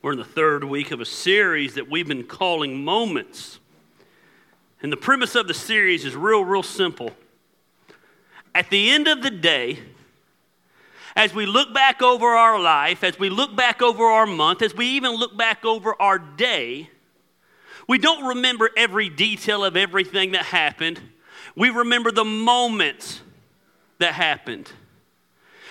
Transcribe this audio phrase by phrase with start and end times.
[0.00, 3.58] We're in the third week of a series that we've been calling Moments.
[4.80, 7.10] And the premise of the series is real, real simple.
[8.54, 9.80] At the end of the day,
[11.16, 14.72] as we look back over our life, as we look back over our month, as
[14.72, 16.90] we even look back over our day,
[17.88, 21.00] we don't remember every detail of everything that happened.
[21.56, 23.20] We remember the moments
[23.98, 24.70] that happened.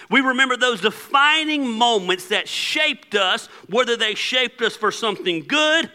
[0.09, 5.91] We remember those defining moments that shaped us, whether they shaped us for something good.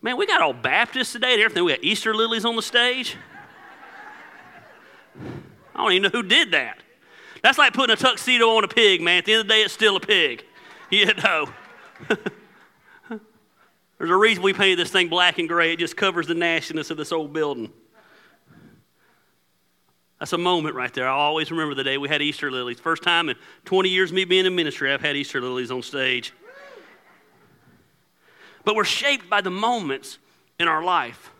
[0.00, 1.64] Man, we got all Baptists today and everything.
[1.64, 3.16] We got Easter lilies on the stage.
[5.74, 6.78] I don't even know who did that.
[7.42, 9.18] That's like putting a tuxedo on a pig, man.
[9.18, 10.44] At the end of the day, it's still a pig.
[10.90, 11.46] You know.
[13.98, 15.74] There's a reason we painted this thing black and gray.
[15.74, 17.70] It just covers the nastiness of this old building.
[20.18, 21.08] That's a moment right there.
[21.08, 22.80] I always remember the day we had Easter lilies.
[22.80, 23.36] First time in
[23.66, 26.32] 20 years of me being in ministry, I've had Easter lilies on stage.
[28.64, 30.18] But we're shaped by the moments
[30.58, 31.30] in our life.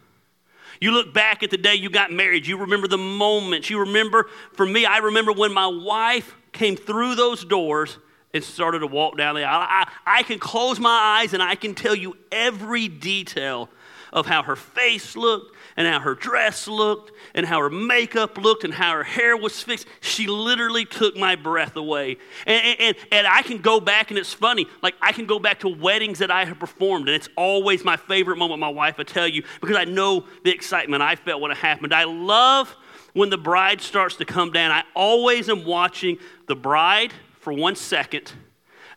[0.81, 3.69] You look back at the day you got married, you remember the moments.
[3.69, 7.99] You remember, for me, I remember when my wife came through those doors
[8.33, 9.67] and started to walk down the aisle.
[9.69, 13.69] I, I can close my eyes and I can tell you every detail
[14.13, 18.65] of how her face looked, and how her dress looked and how her makeup looked
[18.65, 19.87] and how her hair was fixed.
[20.01, 22.19] She literally took my breath away.
[22.47, 25.61] And, and, and I can go back, and it's funny, like I can go back
[25.61, 29.05] to weddings that I have performed, and it's always my favorite moment, my wife will
[29.05, 31.95] tell you, because I know the excitement I felt when it happened.
[31.95, 32.75] I love
[33.13, 34.73] when the bride starts to come down.
[34.73, 38.33] I always am watching the bride for one second,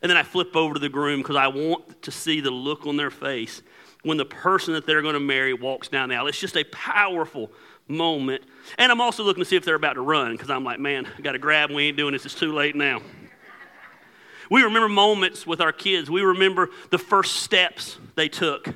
[0.02, 2.88] and then I flip over to the groom because I want to see the look
[2.88, 3.62] on their face
[4.02, 6.26] when the person that they're going to marry walks down the aisle.
[6.26, 7.50] It's just a powerful
[7.88, 8.42] moment.
[8.78, 11.06] And I'm also looking to see if they're about to run because I'm like, man,
[11.16, 11.70] I got to grab.
[11.70, 12.24] We ain't doing this.
[12.24, 13.00] It's too late now.
[14.50, 16.10] We remember moments with our kids.
[16.10, 18.68] We remember the first steps they took.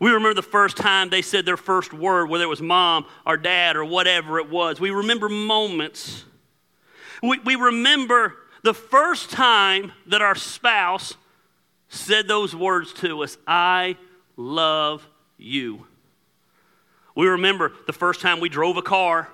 [0.00, 3.36] We remember the first time they said their first word, whether it was mom or
[3.36, 4.80] dad or whatever it was.
[4.80, 6.24] We remember moments.
[7.22, 11.14] We, we remember the first time that our spouse
[11.88, 13.96] said those words to us I
[14.38, 15.06] love
[15.36, 15.86] you.
[17.14, 19.28] We remember the first time we drove a car.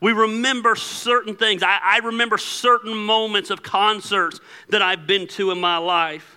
[0.00, 1.62] We remember certain things.
[1.62, 4.40] I, I, remember certain moments of concerts
[4.70, 6.36] that I've been to in my life.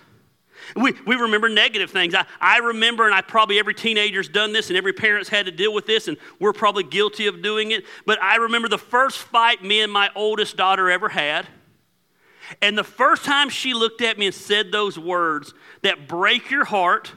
[0.76, 2.14] We, we remember negative things.
[2.14, 5.52] I, I remember, and I probably every teenager's done this, and every parent's had to
[5.52, 7.84] deal with this, and we're probably guilty of doing it.
[8.06, 11.46] But I remember the first fight me and my oldest daughter ever had.
[12.60, 16.64] And the first time she looked at me and said those words that break your
[16.64, 17.12] heart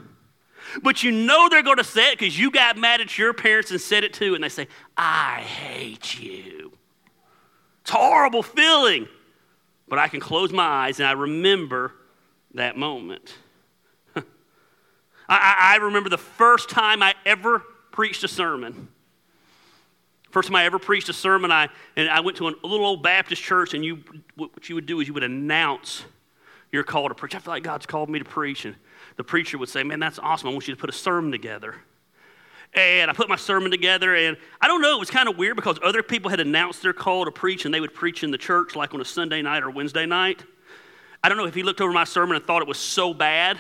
[0.82, 3.72] but you know they're going to say it because you got mad at your parents
[3.72, 4.68] and said it too, and they say,
[4.98, 6.72] I hate you.
[7.82, 9.08] It's a horrible feeling.
[9.88, 11.94] But I can close my eyes and I remember
[12.54, 13.36] that moment.
[14.16, 14.24] I,
[15.30, 17.60] I, remember the first time I ever
[17.92, 18.88] preached a sermon.
[20.32, 23.04] First time I ever preached a sermon, I, and I went to a little old
[23.04, 24.04] Baptist church, and you,
[24.36, 26.06] what you would do is you would announce
[26.72, 27.36] your call to preach.
[27.36, 28.66] I feel like God's called me to preach.
[28.66, 28.76] And
[29.16, 30.50] the preacher would say, Man, that's awesome.
[30.50, 31.76] I want you to put a sermon together.
[32.76, 35.56] And I put my sermon together, and I don't know, it was kind of weird
[35.56, 38.38] because other people had announced their call to preach, and they would preach in the
[38.38, 40.44] church like on a Sunday night or Wednesday night.
[41.24, 43.60] I don't know if he looked over my sermon and thought it was so bad.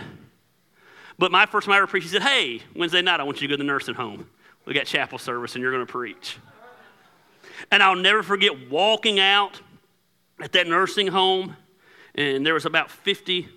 [1.19, 3.47] But my first time I ever preached, he said, Hey, Wednesday night, I want you
[3.47, 4.27] to go to the nursing home.
[4.65, 6.37] We got chapel service, and you're going to preach.
[7.71, 9.61] And I'll never forget walking out
[10.41, 11.55] at that nursing home,
[12.15, 13.47] and there was about 50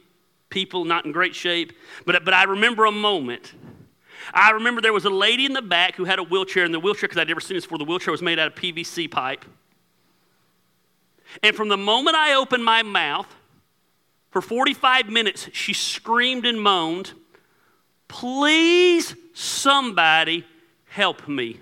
[0.56, 1.74] people, not in great shape.
[2.06, 3.52] But, but I remember a moment.
[4.32, 6.80] I remember there was a lady in the back who had a wheelchair, and the
[6.80, 9.44] wheelchair, because I'd never seen this before, the wheelchair was made out of PVC pipe.
[11.42, 13.26] And from the moment I opened my mouth,
[14.30, 17.12] for 45 minutes, she screamed and moaned,
[18.08, 20.46] Please, somebody
[20.86, 21.60] help me.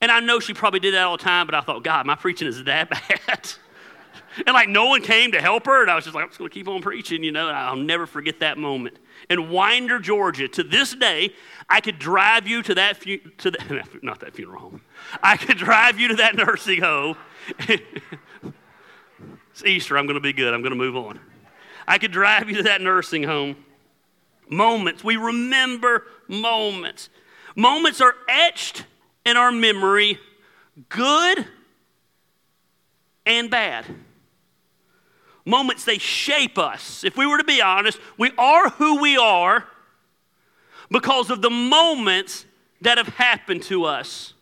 [0.00, 2.14] And I know she probably did that all the time, but I thought, God, my
[2.14, 2.88] preaching is that
[3.26, 3.52] bad.
[4.46, 5.82] And like no one came to help her.
[5.82, 7.48] And I was just like, I'm just going to keep on preaching, you know.
[7.48, 8.98] And I'll never forget that moment.
[9.30, 11.32] In Winder, Georgia, to this day,
[11.68, 14.80] I could drive you to that, fu- to the, not that funeral home.
[15.22, 17.16] I could drive you to that nursing home.
[17.68, 17.84] it's
[19.64, 19.96] Easter.
[19.96, 20.52] I'm going to be good.
[20.52, 21.20] I'm going to move on.
[21.86, 23.56] I could drive you to that nursing home.
[24.48, 25.02] Moments.
[25.02, 27.08] We remember moments.
[27.56, 28.84] Moments are etched
[29.24, 30.18] in our memory,
[30.88, 31.46] good
[33.24, 33.86] and bad
[35.44, 37.04] moments, they shape us.
[37.04, 39.66] If we were to be honest, we are who we are
[40.90, 42.46] because of the moments
[42.80, 44.34] that have happened to us.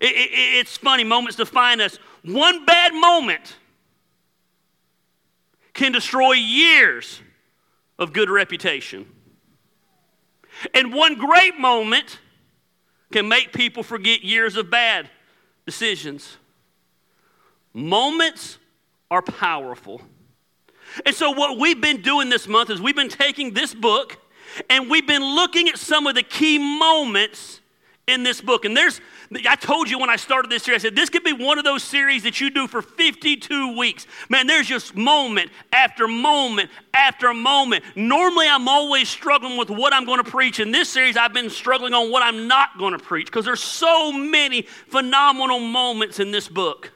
[0.00, 1.98] It, it, it's funny, moments define us.
[2.22, 3.56] One bad moment
[5.72, 7.20] can destroy years
[7.98, 9.06] of good reputation.
[10.72, 12.20] And one great moment
[13.12, 15.10] can make people forget years of bad
[15.66, 16.36] decisions.
[17.72, 18.58] Moments
[19.10, 20.00] are powerful.
[21.04, 24.18] And so, what we've been doing this month is we've been taking this book
[24.70, 27.60] and we've been looking at some of the key moments
[28.06, 28.64] in this book.
[28.64, 29.00] And there's,
[29.48, 31.64] I told you when I started this series, I said this could be one of
[31.64, 34.06] those series that you do for 52 weeks.
[34.28, 37.84] Man, there's just moment after moment after moment.
[37.96, 40.60] Normally, I'm always struggling with what I'm going to preach.
[40.60, 43.62] In this series, I've been struggling on what I'm not going to preach because there's
[43.62, 46.92] so many phenomenal moments in this book.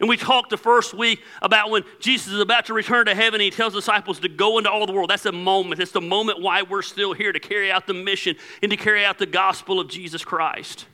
[0.00, 3.38] And we talked the first week about when Jesus is about to return to heaven
[3.40, 5.10] he tells disciples to go into all the world.
[5.10, 5.80] That's a moment.
[5.80, 9.04] It's the moment why we're still here to carry out the mission and to carry
[9.04, 10.86] out the gospel of Jesus Christ.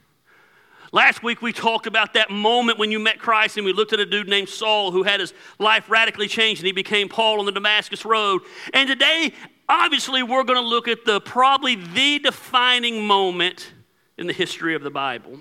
[0.90, 4.00] Last week we talked about that moment when you met Christ and we looked at
[4.00, 7.46] a dude named Saul who had his life radically changed and he became Paul on
[7.46, 8.42] the Damascus Road.
[8.74, 9.32] And today,
[9.68, 13.72] obviously, we're going to look at the probably the defining moment
[14.18, 15.38] in the history of the Bible.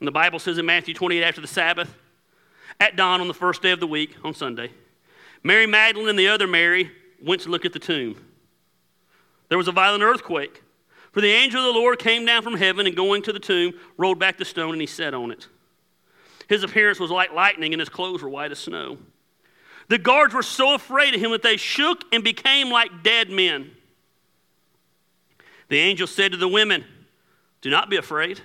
[0.00, 1.94] And the Bible says in Matthew 28 after the Sabbath,
[2.80, 4.70] at dawn on the first day of the week, on Sunday,
[5.42, 6.90] Mary Magdalene and the other Mary
[7.22, 8.22] went to look at the tomb.
[9.48, 10.62] There was a violent earthquake,
[11.12, 13.74] for the angel of the Lord came down from heaven and going to the tomb,
[13.96, 15.48] rolled back the stone, and he sat on it.
[16.48, 18.98] His appearance was like lightning, and his clothes were white as snow.
[19.88, 23.70] The guards were so afraid of him that they shook and became like dead men.
[25.68, 26.84] The angel said to the women,
[27.60, 28.40] Do not be afraid.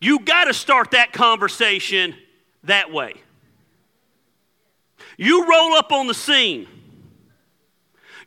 [0.00, 2.14] You got to start that conversation
[2.64, 3.14] that way.
[5.16, 6.66] You roll up on the scene.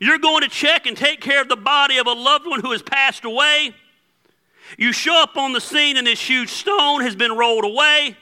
[0.00, 2.72] You're going to check and take care of the body of a loved one who
[2.72, 3.74] has passed away.
[4.76, 8.16] You show up on the scene and this huge stone has been rolled away.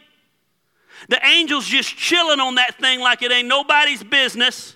[1.08, 4.74] The angel's just chilling on that thing like it ain't nobody's business.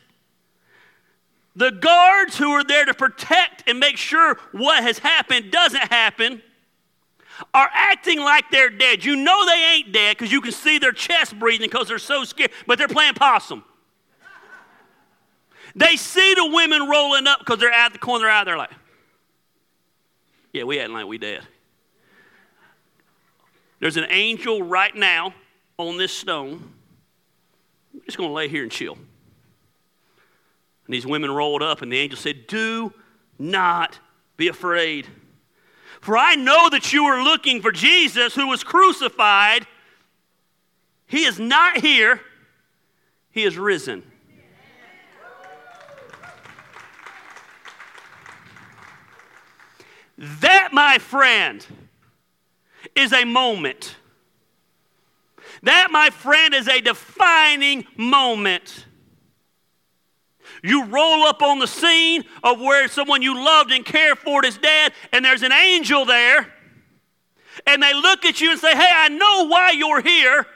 [1.56, 6.42] The guards who are there to protect and make sure what has happened doesn't happen
[7.54, 9.04] are acting like they're dead.
[9.04, 12.24] You know they ain't dead because you can see their chest breathing because they're so
[12.24, 13.64] scared, but they're playing possum.
[15.74, 18.70] They see the women rolling up because they're at the corner, they're out there like,
[20.52, 21.42] yeah, we acting like we dead.
[23.78, 25.32] There's an angel right now
[25.78, 26.72] on this stone.
[27.94, 28.94] I'm just going to lay here and chill.
[28.94, 32.92] And these women rolled up, and the angel said, Do
[33.38, 33.98] not
[34.36, 35.06] be afraid.
[36.00, 39.66] For I know that you are looking for Jesus who was crucified.
[41.06, 42.20] He is not here,
[43.30, 44.02] he is risen.
[50.16, 51.66] That, my friend,
[52.94, 53.96] is a moment.
[55.62, 58.86] That, my friend, is a defining moment.
[60.62, 64.58] You roll up on the scene of where someone you loved and cared for is
[64.58, 66.52] dead, and there's an angel there,
[67.66, 70.46] and they look at you and say, Hey, I know why you're here,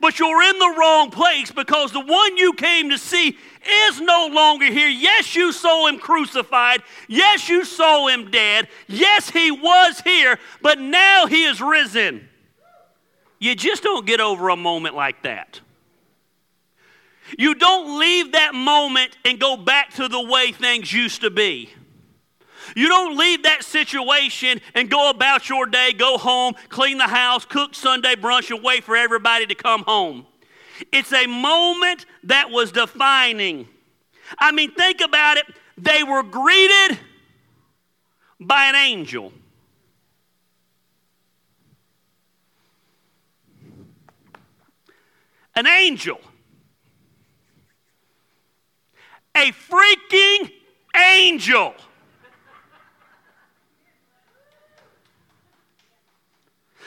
[0.00, 3.36] but you're in the wrong place because the one you came to see
[3.88, 4.88] is no longer here.
[4.88, 6.82] Yes, you saw him crucified.
[7.08, 8.68] Yes, you saw him dead.
[8.86, 12.28] Yes, he was here, but now he is risen.
[13.40, 15.60] You just don't get over a moment like that.
[17.36, 21.70] You don't leave that moment and go back to the way things used to be.
[22.76, 27.44] You don't leave that situation and go about your day, go home, clean the house,
[27.44, 30.26] cook Sunday brunch, and wait for everybody to come home.
[30.92, 33.68] It's a moment that was defining.
[34.38, 35.46] I mean, think about it.
[35.76, 36.98] They were greeted
[38.38, 39.32] by an angel.
[45.54, 46.20] An angel.
[49.38, 50.52] A freaking
[50.96, 51.74] angel.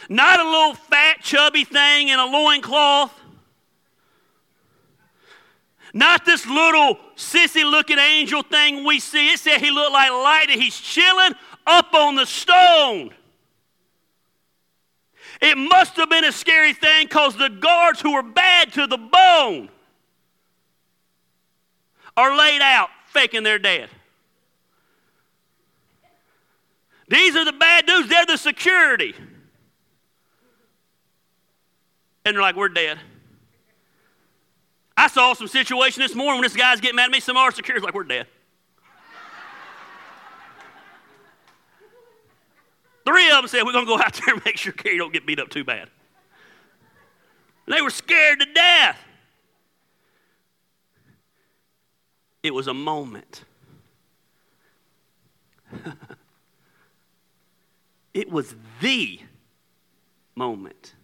[0.10, 3.18] Not a little fat, chubby thing in a loincloth.
[5.94, 9.34] Not this little sissy looking angel thing we see.
[9.34, 11.34] It said he looked like light and he's chilling
[11.68, 13.12] up on the stone.
[15.42, 18.98] It must have been a scary thing because the guards who were bad to the
[18.98, 19.70] bone
[22.18, 23.90] are laid out faking they're dead.
[27.08, 29.14] These are the bad dudes, they're the security.
[32.24, 33.00] And they're like, we're dead.
[34.96, 37.20] I saw some situation this morning when this guy's getting mad at me.
[37.20, 38.28] Some of our security's like, we're dead.
[43.06, 45.12] Three of them said, we're going to go out there and make sure Carrie don't
[45.12, 45.90] get beat up too bad.
[47.66, 48.98] And they were scared to death.
[52.44, 53.44] It was a moment.
[58.14, 59.20] it was the
[60.36, 60.96] moment.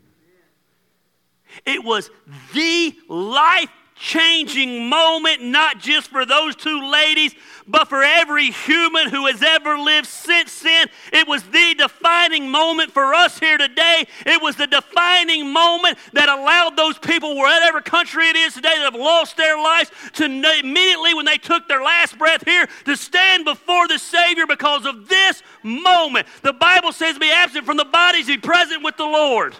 [1.65, 2.09] It was
[2.53, 7.33] the life changing moment, not just for those two ladies,
[7.67, 10.87] but for every human who has ever lived since then.
[11.11, 14.05] It was the defining moment for us here today.
[14.25, 18.93] It was the defining moment that allowed those people, whatever country it is today, that
[18.93, 23.45] have lost their lives, to immediately, when they took their last breath here, to stand
[23.45, 26.27] before the Savior because of this moment.
[26.41, 29.55] The Bible says, Be absent from the bodies, be present with the Lord.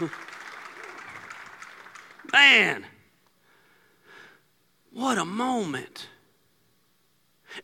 [2.32, 2.84] Man,
[4.92, 6.08] what a moment.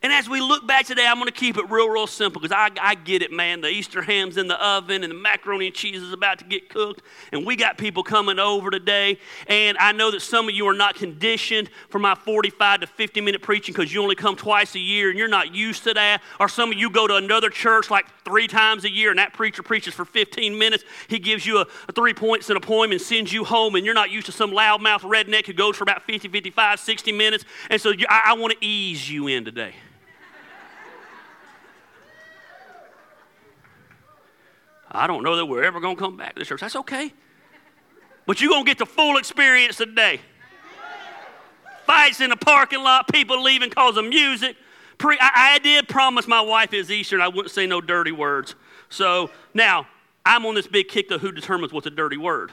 [0.01, 2.55] And as we look back today, I'm going to keep it real, real simple because
[2.55, 3.61] I, I get it, man.
[3.61, 6.69] The Easter ham's in the oven and the macaroni and cheese is about to get
[6.69, 7.01] cooked.
[7.31, 9.19] And we got people coming over today.
[9.47, 13.21] And I know that some of you are not conditioned for my 45 to 50
[13.21, 16.21] minute preaching because you only come twice a year and you're not used to that.
[16.39, 19.33] Or some of you go to another church like three times a year and that
[19.33, 20.83] preacher preaches for 15 minutes.
[21.07, 23.75] He gives you a, a three points and a poem and sends you home.
[23.75, 27.11] And you're not used to some loudmouth redneck who goes for about 50, 55, 60
[27.11, 27.45] minutes.
[27.69, 29.73] And so I, I want to ease you in today.
[34.93, 36.61] I don't know that we're ever going to come back to this church.
[36.61, 37.11] That's okay.
[38.25, 40.21] But you're going to get the full experience today.
[41.85, 44.55] Fights in the parking lot, people leaving because of music.
[44.97, 48.55] Pre- I, I did promise my wife is Eastern, I wouldn't say no dirty words.
[48.89, 49.87] So now
[50.25, 52.51] I'm on this big kick of who determines what's a dirty word.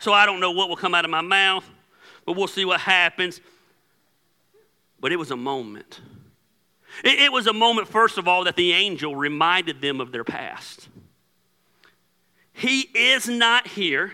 [0.00, 1.68] So I don't know what will come out of my mouth,
[2.26, 3.40] but we'll see what happens.
[4.98, 6.00] But it was a moment.
[7.04, 10.24] It, it was a moment, first of all, that the angel reminded them of their
[10.24, 10.88] past.
[12.54, 14.12] He is not here.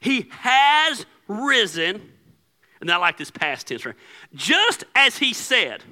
[0.00, 2.00] He has risen.
[2.80, 3.96] And I like this past tense, right?
[4.34, 5.82] Just as he said,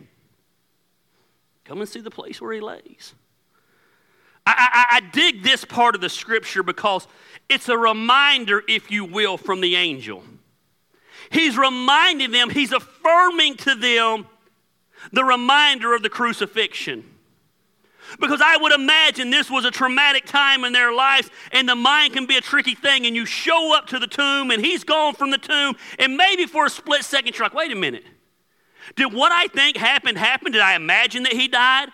[1.65, 3.15] come and see the place where he lays.
[4.47, 7.07] I, I, I, dig this part of the scripture because
[7.49, 10.25] it's a reminder, if you will, from the angel.
[11.31, 14.27] He's reminding them, he's affirming to them
[15.13, 17.05] the reminder of the crucifixion.
[18.19, 22.15] Because I would imagine this was a traumatic time in their lives, and the mind
[22.15, 23.07] can be a tricky thing.
[23.07, 26.47] And you show up to the tomb, and he's gone from the tomb, and maybe
[26.47, 28.05] for a split second, you're like, wait a minute.
[28.97, 30.53] Did what I think happened happen?
[30.53, 31.89] Did I imagine that he died?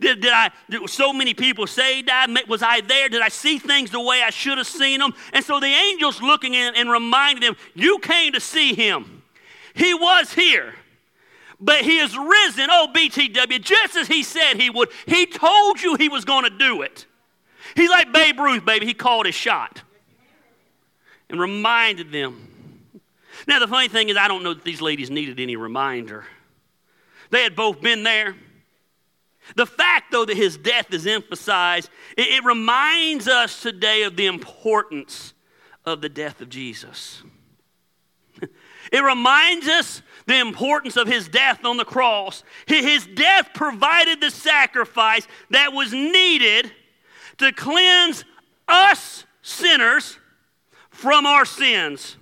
[0.00, 2.30] Did, did I, did so many people say he died?
[2.48, 3.08] Was I there?
[3.08, 5.12] Did I see things the way I should have seen them?
[5.32, 9.22] And so the angel's looking in and reminding them, You came to see him.
[9.74, 10.74] He was here
[11.62, 14.88] but he is risen, oh BTW, just as he said he would.
[15.06, 17.06] He told you he was going to do it.
[17.76, 18.84] He's like Babe Ruth, baby.
[18.84, 19.82] He called his shot
[21.30, 22.48] and reminded them.
[23.46, 26.24] Now, the funny thing is, I don't know that these ladies needed any reminder.
[27.30, 28.34] They had both been there.
[29.56, 34.26] The fact, though, that his death is emphasized, it, it reminds us today of the
[34.26, 35.32] importance
[35.84, 37.22] of the death of Jesus.
[38.92, 40.02] it reminds us
[40.32, 42.42] the importance of his death on the cross.
[42.66, 46.72] His death provided the sacrifice that was needed
[47.38, 48.24] to cleanse
[48.66, 50.18] us sinners
[50.90, 52.16] from our sins.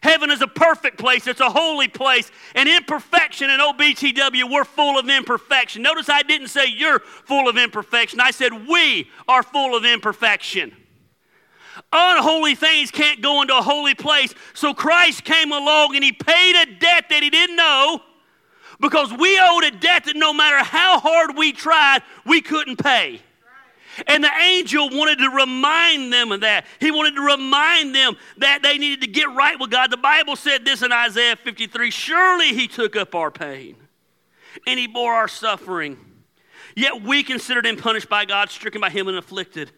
[0.00, 4.98] Heaven is a perfect place, it's a holy place, and imperfection and OBTW, we're full
[4.98, 5.82] of imperfection.
[5.82, 10.76] Notice I didn't say you're full of imperfection, I said we are full of imperfection.
[11.92, 14.34] Unholy things can't go into a holy place.
[14.54, 18.00] So Christ came along and he paid a debt that he didn't know
[18.80, 23.20] because we owed a debt that no matter how hard we tried, we couldn't pay.
[24.06, 26.66] And the angel wanted to remind them of that.
[26.78, 29.90] He wanted to remind them that they needed to get right with God.
[29.90, 33.76] The Bible said this in Isaiah 53 Surely he took up our pain
[34.66, 35.98] and he bore our suffering.
[36.76, 39.72] Yet we considered him punished by God, stricken by him, and afflicted.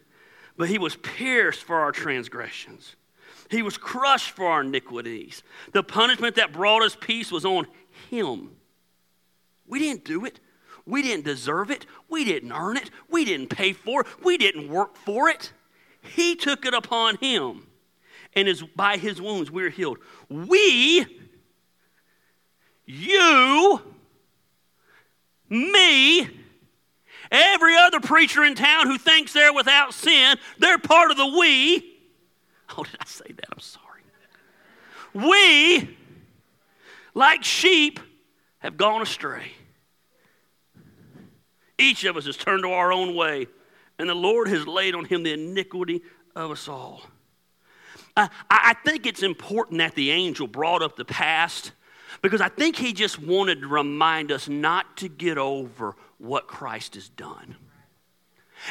[0.57, 2.95] But he was pierced for our transgressions,
[3.49, 5.43] he was crushed for our iniquities.
[5.73, 7.67] The punishment that brought us peace was on
[8.09, 8.51] him.
[9.67, 10.39] We didn't do it.
[10.85, 11.85] We didn't deserve it.
[12.09, 12.89] We didn't earn it.
[13.09, 14.07] We didn't pay for it.
[14.23, 15.53] We didn't work for it.
[16.01, 17.67] He took it upon him.
[18.33, 19.99] And is by his wounds we're healed.
[20.29, 21.05] We,
[22.85, 23.81] you,
[25.49, 26.29] me,
[27.31, 31.87] Every other preacher in town who thinks they're without sin, they're part of the we.
[32.77, 33.47] Oh, did I say that?
[33.51, 34.01] I'm sorry.
[35.13, 35.97] We,
[37.13, 37.99] like sheep,
[38.59, 39.51] have gone astray.
[41.77, 43.47] Each of us has turned to our own way,
[43.99, 46.01] and the Lord has laid on him the iniquity
[46.33, 47.01] of us all.
[48.15, 51.71] I, I think it's important that the angel brought up the past
[52.21, 56.95] because I think he just wanted to remind us not to get over what Christ
[56.95, 57.55] has done.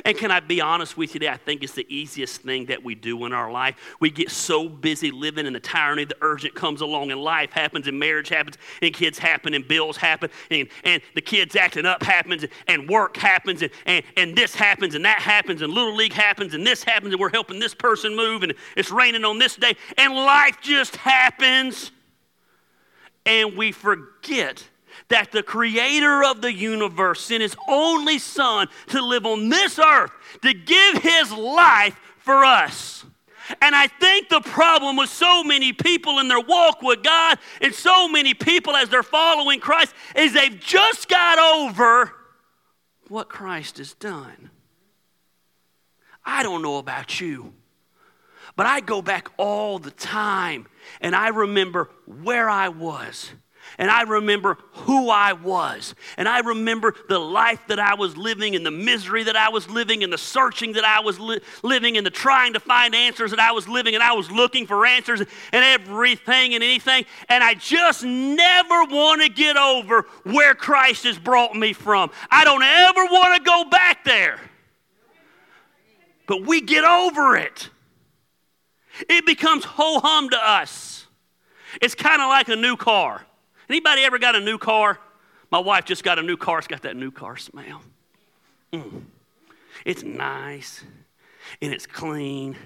[0.04, 1.32] And can I be honest with you today?
[1.32, 3.74] I think it's the easiest thing that we do in our life.
[3.98, 7.88] We get so busy living in the tyranny, the urgent comes along, and life happens,
[7.88, 12.04] and marriage happens, and kids happen, and bills happen, and, and the kids acting up
[12.04, 16.12] happens, and work happens, and, and, and this happens, and that happens, and Little League
[16.12, 19.56] happens, and this happens, and we're helping this person move, and it's raining on this
[19.56, 21.90] day, and life just happens.
[23.26, 24.64] And we forget
[25.10, 30.10] that the creator of the universe sent his only son to live on this earth
[30.42, 33.04] to give his life for us.
[33.60, 37.74] And I think the problem with so many people in their walk with God and
[37.74, 42.12] so many people as they're following Christ is they've just got over
[43.08, 44.50] what Christ has done.
[46.24, 47.52] I don't know about you,
[48.54, 50.68] but I go back all the time
[51.00, 53.30] and I remember where I was
[53.78, 55.94] and I remember who I was.
[56.16, 59.68] And I remember the life that I was living and the misery that I was
[59.68, 63.30] living and the searching that I was li- living and the trying to find answers
[63.30, 63.94] that I was living.
[63.94, 67.04] And I was looking for answers and everything and anything.
[67.28, 72.10] And I just never want to get over where Christ has brought me from.
[72.30, 74.40] I don't ever want to go back there.
[76.26, 77.70] But we get over it.
[79.08, 81.06] It becomes ho hum to us.
[81.80, 83.24] It's kind of like a new car.
[83.70, 84.98] Anybody ever got a new car?
[85.52, 86.58] My wife just got a new car.
[86.58, 87.82] It's got that new car smell.
[88.72, 89.02] Mm.
[89.84, 90.82] It's nice
[91.62, 92.56] and it's clean.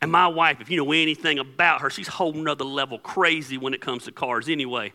[0.00, 3.58] And my wife, if you know anything about her, she's a whole nother level crazy
[3.58, 4.94] when it comes to cars anyway.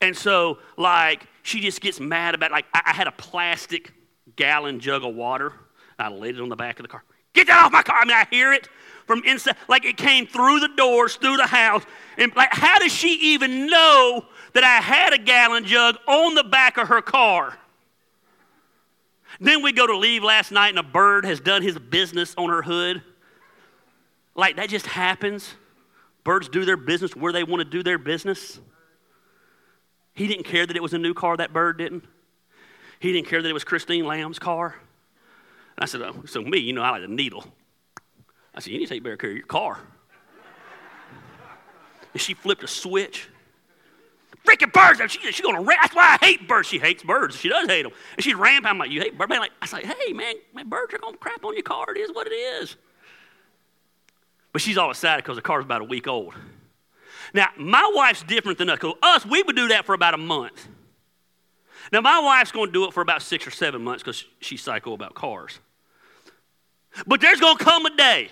[0.00, 3.92] And so, like, she just gets mad about like I, I had a plastic
[4.36, 5.54] gallon jug of water.
[5.98, 7.02] I laid it on the back of the car.
[7.32, 7.96] Get that off my car.
[8.00, 8.68] I mean, I hear it
[9.06, 11.82] from inside, like it came through the doors, through the house.
[12.16, 16.44] And like, how does she even know that I had a gallon jug on the
[16.44, 17.56] back of her car?
[19.40, 22.50] Then we go to leave last night and a bird has done his business on
[22.50, 23.02] her hood.
[24.34, 25.54] Like that just happens.
[26.24, 28.60] Birds do their business where they want to do their business.
[30.14, 32.04] He didn't care that it was a new car, that bird didn't.
[33.00, 34.76] He didn't care that it was Christine Lamb's car.
[35.76, 37.44] And I said, oh, so me, you know, I like a needle.
[38.54, 39.78] I said, You need to take better care of your car.
[42.12, 43.28] And she flipped a switch.
[44.44, 45.12] Freaking birds!
[45.12, 46.68] She's she gonna That's why I hate birds.
[46.68, 47.36] She hates birds.
[47.36, 47.92] She does hate them.
[48.16, 48.68] And she's ramping.
[48.68, 49.30] I'm like, you hate birds?
[49.30, 51.86] Like, I say, hey man, man, birds are gonna crap on your car.
[51.94, 52.76] It is what it is.
[54.52, 56.34] But she's all excited because the car's about a week old.
[57.34, 58.78] Now, my wife's different than us.
[58.78, 60.68] Because us, we would do that for about a month.
[61.90, 64.60] Now, my wife's going to do it for about six or seven months because she's
[64.60, 65.58] psycho about cars.
[67.06, 68.28] But there's going to come a day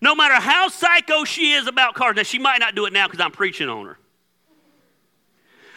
[0.00, 3.06] no matter how psycho she is about cars, now she might not do it now
[3.06, 3.98] because I'm preaching on her.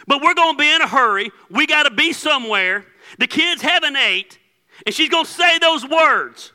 [0.06, 1.30] But we're going to be in a hurry.
[1.50, 2.84] We got to be somewhere.
[3.18, 4.38] The kids haven't ate,
[4.84, 6.52] and she's going to say those words.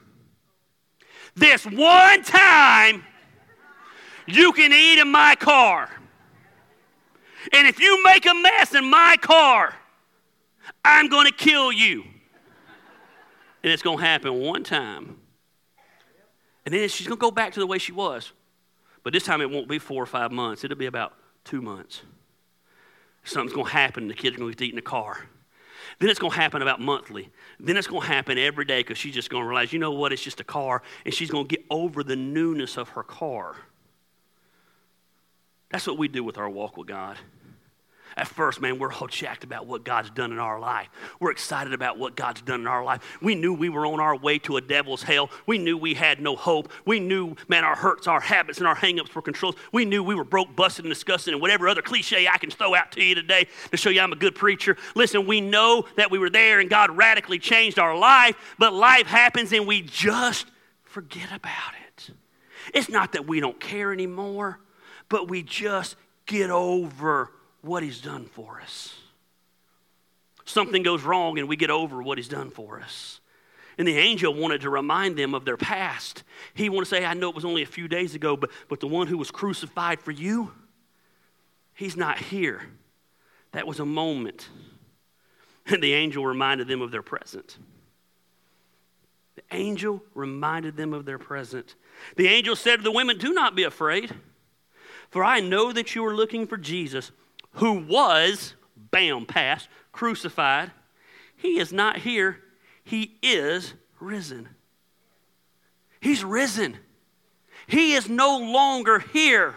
[1.36, 3.04] This one time,
[4.28, 5.90] you can eat in my car.
[7.54, 9.74] And if you make a mess in my car,
[10.86, 12.04] I'm going to kill you.
[13.64, 15.18] And it's going to happen one time.
[16.66, 18.32] And then she's going to go back to the way she was.
[19.04, 22.02] But this time it won't be four or five months, it'll be about two months.
[23.24, 25.28] Something's going to happen, the kids are going to get eaten in the car.
[26.00, 27.30] Then it's going to happen about monthly.
[27.60, 29.92] Then it's going to happen every day because she's just going to realize, you know
[29.92, 33.04] what, it's just a car, and she's going to get over the newness of her
[33.04, 33.56] car.
[35.70, 37.18] That's what we do with our walk with God.
[38.18, 40.90] At first, man, we're all jacked about what God's done in our life.
[41.20, 43.02] We're excited about what God's done in our life.
[43.22, 45.30] We knew we were on our way to a devil's hell.
[45.46, 46.72] We knew we had no hope.
[46.86, 49.56] We knew, man, our hurts, our habits, and our hangups were controlled.
[49.72, 52.76] We knew we were broke, busted, and disgusted, and whatever other cliche I can throw
[52.76, 54.76] out to you today to show you I'm a good preacher.
[54.96, 59.08] Listen, we know that we were there and God radically changed our life, but life
[59.08, 60.48] happens and we just
[60.84, 62.10] forget about it.
[62.74, 64.60] It's not that we don't care anymore,
[65.10, 65.96] but we just
[66.26, 68.94] get over what He's done for us.
[70.46, 73.20] Something goes wrong and we get over what He's done for us.
[73.78, 76.24] And the angel wanted to remind them of their past.
[76.54, 78.80] He wanted to say, I know it was only a few days ago, but, but
[78.80, 80.52] the one who was crucified for you,
[81.74, 82.62] he's not here.
[83.54, 84.50] That was a moment.
[85.66, 87.58] And the angel reminded them of their present.
[89.36, 91.76] The angel reminded them of their present.
[92.18, 94.14] The angel said to the women, Do not be afraid,
[95.10, 97.12] for I know that you are looking for Jesus
[97.54, 100.72] who was, bam, past, crucified,
[101.36, 102.38] he is not here.
[102.84, 104.50] He is risen.
[106.00, 106.78] He's risen.
[107.68, 109.56] He is no longer here.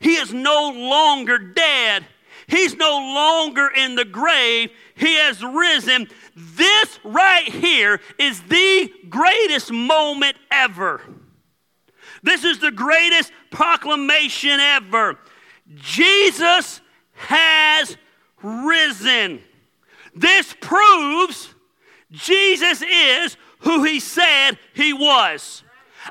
[0.00, 2.06] He is no longer dead.
[2.46, 4.70] He's no longer in the grave.
[4.94, 6.08] He has risen.
[6.36, 11.00] This right here is the greatest moment ever.
[12.22, 15.18] This is the greatest proclamation ever.
[15.74, 16.80] Jesus
[17.16, 17.96] has
[18.42, 19.40] risen.
[20.14, 21.54] This proves
[22.10, 25.62] Jesus is who he said he was.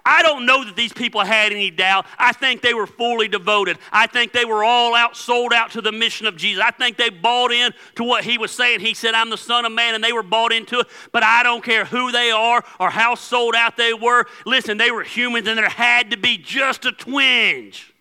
[0.06, 2.06] I don't know that these people had any doubt.
[2.18, 3.78] I think they were fully devoted.
[3.92, 6.64] I think they were all out, sold out to the mission of Jesus.
[6.66, 8.82] I think they bought in to what he was saying.
[8.82, 10.88] He said, I'm the Son of Man, and they were bought into it.
[11.12, 14.26] But I don't care who they are or how sold out they were.
[14.46, 17.94] Listen, they were humans, and there had to be just a twinge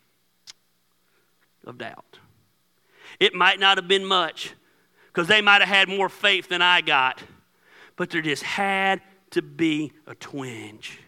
[1.64, 2.13] of doubt.
[3.20, 4.54] It might not have been much
[5.06, 7.22] because they might have had more faith than I got,
[7.96, 9.00] but there just had
[9.30, 11.00] to be a twinge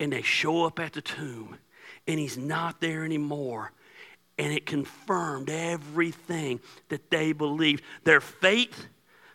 [0.00, 1.56] and they show up at the tomb
[2.06, 3.72] and he's not there anymore.
[4.36, 7.84] And it confirmed everything that they believed.
[8.02, 8.88] Their faith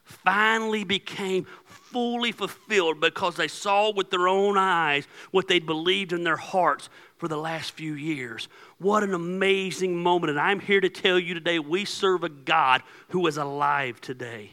[0.04, 6.24] finally became fully fulfilled because they saw with their own eyes what they'd believed in
[6.24, 8.47] their hearts for the last few years.
[8.79, 10.32] What an amazing moment.
[10.32, 14.51] And I'm here to tell you today we serve a God who is alive today.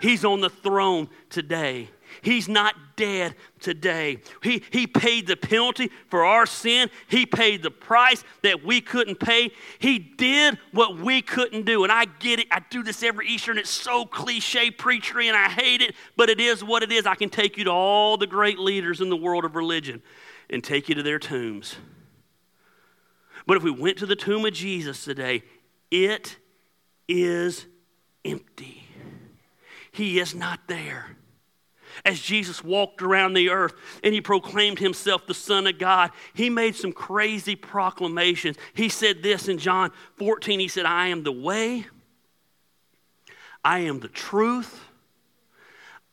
[0.00, 1.88] He's on the throne today.
[2.22, 4.18] He's not dead today.
[4.42, 6.90] He, he paid the penalty for our sin.
[7.08, 9.50] He paid the price that we couldn't pay.
[9.78, 11.84] He did what we couldn't do.
[11.84, 12.48] And I get it.
[12.50, 16.28] I do this every Easter, and it's so cliche preachery, and I hate it, but
[16.28, 17.06] it is what it is.
[17.06, 20.02] I can take you to all the great leaders in the world of religion
[20.52, 21.74] and take you to their tombs.
[23.46, 25.42] But if we went to the tomb of Jesus today,
[25.90, 26.36] it
[27.08, 27.66] is
[28.24, 28.86] empty.
[29.90, 31.16] He is not there
[32.04, 36.50] as Jesus walked around the earth and he proclaimed himself the Son of God, he
[36.50, 38.56] made some crazy proclamations.
[38.74, 41.86] He said this in John 14 He said, I am the way,
[43.64, 44.84] I am the truth,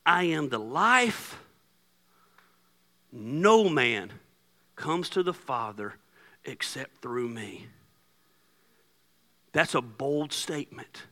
[0.05, 1.39] I am the life.
[3.11, 4.11] No man
[4.79, 5.93] comes to the Father
[6.45, 7.67] except through me.
[9.51, 11.03] That's a bold statement.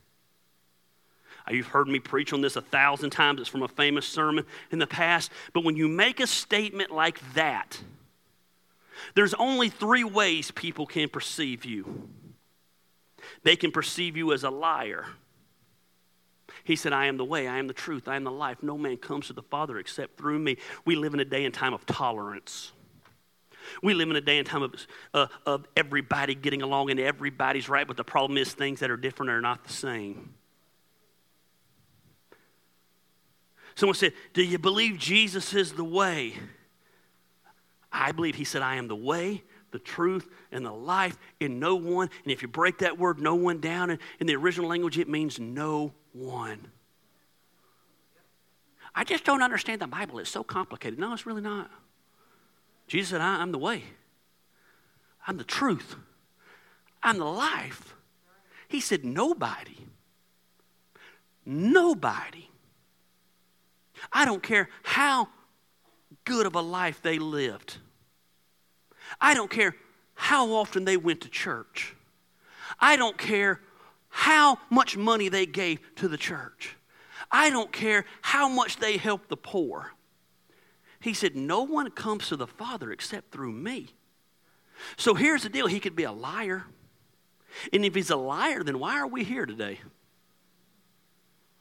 [1.46, 3.40] Uh, you've heard me preach on this a thousand times.
[3.40, 5.30] It's from a famous sermon in the past.
[5.52, 7.80] But when you make a statement like that,
[9.14, 12.08] there's only three ways people can perceive you
[13.42, 15.06] they can perceive you as a liar.
[16.64, 18.62] He said, I am the way, I am the truth, I am the life.
[18.62, 20.56] No man comes to the Father except through me.
[20.84, 22.72] We live in a day and time of tolerance.
[23.82, 24.74] We live in a day and time of,
[25.14, 28.96] uh, of everybody getting along and everybody's right, but the problem is things that are
[28.96, 30.34] different are not the same.
[33.74, 36.34] Someone said, Do you believe Jesus is the way?
[37.92, 41.76] I believe he said, I am the way, the truth, and the life in no
[41.76, 42.10] one.
[42.24, 45.08] And if you break that word no one down in, in the original language, it
[45.08, 46.68] means no one.
[48.94, 50.18] I just don't understand the Bible.
[50.18, 50.98] It's so complicated.
[50.98, 51.70] No, it's really not.
[52.88, 53.84] Jesus said, I, am the way,
[55.26, 55.94] I'm the truth,
[57.02, 57.94] I'm the life.
[58.66, 59.86] He said, Nobody,
[61.46, 62.48] nobody
[64.12, 65.28] I don't care how
[66.24, 67.78] good of a life they lived.
[69.20, 69.74] I don't care
[70.14, 71.94] how often they went to church.
[72.78, 73.60] I don't care
[74.08, 76.76] how much money they gave to the church.
[77.30, 79.92] I don't care how much they helped the poor.
[81.00, 83.88] He said, No one comes to the Father except through me.
[84.96, 86.64] So here's the deal he could be a liar.
[87.72, 89.80] And if he's a liar, then why are we here today?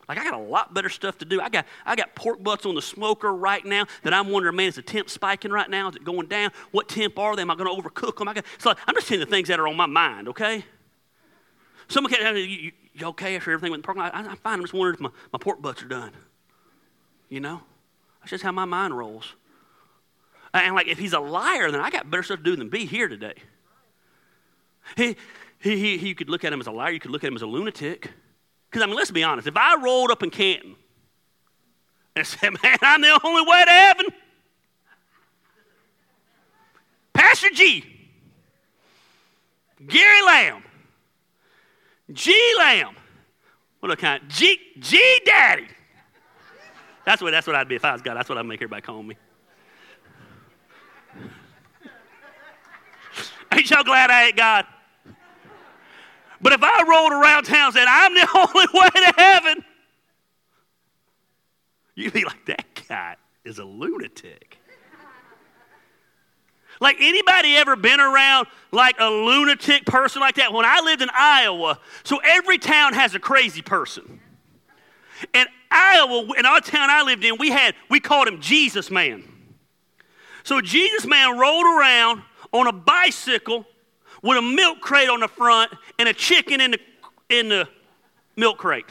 [0.07, 1.41] Like I got a lot better stuff to do.
[1.41, 4.69] I got I got pork butts on the smoker right now that I'm wondering, man,
[4.69, 5.89] is the temp spiking right now?
[5.89, 6.51] Is it going down?
[6.71, 7.41] What temp are they?
[7.41, 8.29] Am I going to overcook them?
[8.29, 10.63] I got, so I'm just saying the things that are on my mind, okay?
[11.89, 14.15] Someone can you, you, you okay after everything in the parking lot?
[14.15, 14.55] I, am fine.
[14.55, 16.11] I'm just wondering if my, my pork butts are done.
[17.29, 17.61] You know?
[18.27, 19.35] That's just how my mind rolls.
[20.53, 22.85] And like if he's a liar, then I got better stuff to do than be
[22.85, 23.35] here today.
[24.97, 25.15] He,
[25.59, 27.29] he, he, he, you could look at him as a liar, you could look at
[27.29, 28.11] him as a lunatic.
[28.69, 29.47] Because, I mean, let's be honest.
[29.47, 30.75] If I rolled up in Canton
[32.17, 34.05] and said, man, I'm the only way to heaven,
[37.13, 37.85] Pastor G,
[39.87, 40.63] Gary Lamb,
[42.11, 42.93] G Lamb,
[43.79, 44.21] what a kind?
[44.27, 45.67] G, G Daddy.
[47.07, 48.15] That's what, that's what I'd be if I was God.
[48.15, 49.15] That's what I'd make everybody call me.
[53.53, 54.65] Ain't y'all glad I ain't God?
[56.41, 59.63] But if I rolled around town said, I'm the only way to heaven,
[61.95, 63.15] you'd be like, that guy
[63.45, 64.57] is a lunatic.
[66.81, 70.51] Like anybody ever been around like a lunatic person like that?
[70.51, 74.19] When I lived in Iowa, so every town has a crazy person.
[75.33, 79.23] In Iowa, in our town I lived in, we had we called him Jesus Man.
[80.43, 83.65] So Jesus Man rolled around on a bicycle
[84.21, 86.79] with a milk crate on the front and a chicken in the
[87.29, 87.67] in the
[88.35, 88.85] milk crate.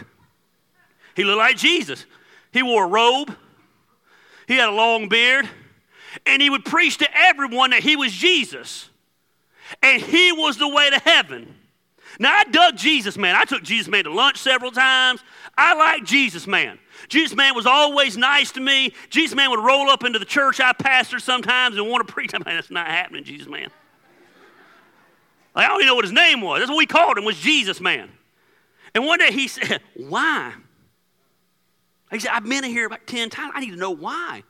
[1.15, 2.05] He looked like Jesus.
[2.53, 3.35] He wore a robe.
[4.47, 5.49] He had a long beard
[6.25, 8.89] and he would preach to everyone that he was Jesus
[9.83, 11.56] and he was the way to heaven.
[12.19, 13.35] Now, I dug Jesus Man.
[13.35, 15.23] I took Jesus Man to lunch several times.
[15.57, 16.79] I like Jesus Man.
[17.09, 18.93] Jesus Man was always nice to me.
[19.11, 22.33] Jesus Man would roll up into the church I pastored sometimes and want to preach.
[22.35, 23.69] I mean, that's not happening, Jesus Man.
[25.55, 26.61] Like, I don't even know what his name was.
[26.61, 28.11] That's what we called him, was Jesus Man.
[28.95, 30.55] And one day he said, Why?
[32.11, 33.53] He said, I've been in here about 10 times.
[33.55, 34.43] I need to know why.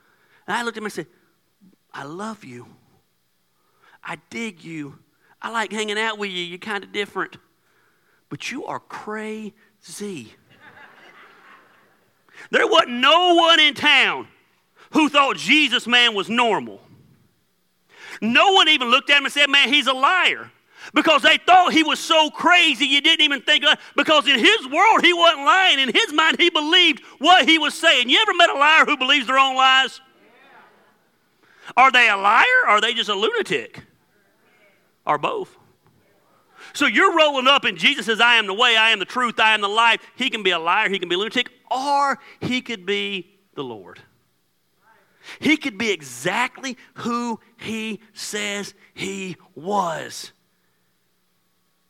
[0.47, 1.07] And I looked at him and said,
[1.93, 2.67] I love you.
[4.05, 4.99] I dig you.
[5.41, 6.45] I like hanging out with you.
[6.45, 7.39] You're kind of different.
[8.29, 10.35] But you are crazy.
[12.51, 14.29] there wasn't no one in town
[14.93, 16.81] who thought Jesus man was normal.
[18.21, 20.51] No one even looked at him and said, Man, he's a liar.
[20.95, 24.69] Because they thought he was so crazy you didn't even think of because in his
[24.69, 25.81] world he wasn't lying.
[25.81, 28.09] In his mind he believed what he was saying.
[28.09, 30.01] You ever met a liar who believes their own lies?
[31.77, 33.83] Are they a liar or are they just a lunatic?
[35.05, 35.57] Or both?
[36.77, 39.41] So you're rolling up and Jesus says, I am the way, I am the truth,
[39.41, 40.01] I am the life.
[40.15, 43.65] He can be a liar, he can be a lunatic, or he could be the
[43.65, 43.99] Lord.
[45.41, 50.33] He could be exactly who he says he was.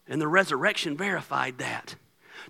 [0.06, 1.96] And the resurrection verified that.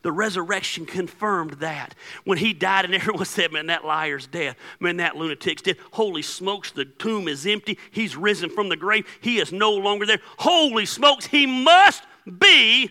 [0.02, 1.94] The resurrection confirmed that.
[2.24, 4.56] When he died, and everyone said, Man, that liar's dead.
[4.78, 5.78] Man, that lunatic's dead.
[5.92, 7.78] Holy smokes, the tomb is empty.
[7.90, 9.06] He's risen from the grave.
[9.22, 10.20] He is no longer there.
[10.36, 12.90] Holy smokes, he must be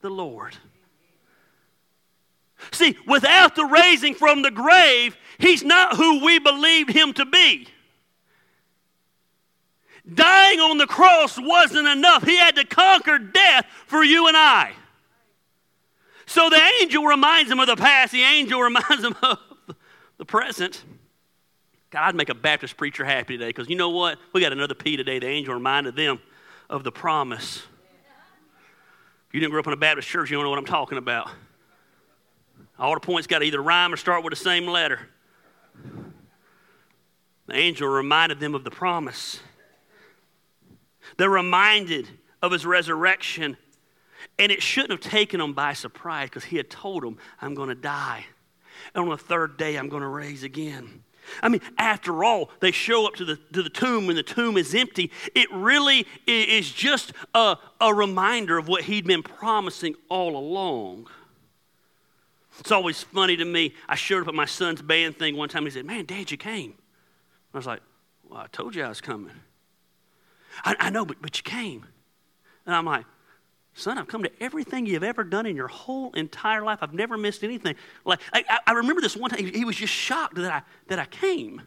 [0.00, 0.56] the Lord.
[2.70, 7.66] See, without the raising from the grave, he's not who we believed him to be.
[10.12, 12.24] Dying on the cross wasn't enough.
[12.24, 14.72] He had to conquer death for you and I.
[16.26, 19.38] So the angel reminds him of the past, the angel reminds him of
[20.18, 20.82] the present.
[21.90, 24.18] God, I'd make a Baptist preacher happy today because you know what?
[24.32, 25.18] We got another P today.
[25.18, 26.20] The angel reminded them
[26.70, 27.62] of the promise.
[29.32, 31.30] You didn't grow up in a Baptist church, you don't know what I'm talking about.
[32.78, 35.00] All the points got to either rhyme or start with the same letter.
[37.46, 39.40] The angel reminded them of the promise.
[41.16, 42.08] They're reminded
[42.40, 43.56] of his resurrection
[44.38, 47.68] and it shouldn't have taken them by surprise because he had told them, I'm going
[47.68, 48.26] to die.
[48.94, 51.02] And on the third day, I'm going to raise again.
[51.42, 54.56] I mean, after all, they show up to the, to the tomb when the tomb
[54.56, 55.10] is empty.
[55.34, 61.08] It really is just a, a reminder of what he'd been promising all along.
[62.58, 63.74] It's always funny to me.
[63.88, 65.64] I showed up at my son's band thing one time.
[65.64, 66.74] He said, Man, Dad, you came.
[67.54, 67.80] I was like,
[68.28, 69.32] Well, I told you I was coming.
[70.64, 71.86] I, I know, but, but you came.
[72.66, 73.06] And I'm like,
[73.74, 76.80] Son, I've come to everything you've ever done in your whole entire life.
[76.82, 77.74] I've never missed anything.
[78.04, 81.06] Like I, I remember this one time, he was just shocked that I that I
[81.06, 81.62] came.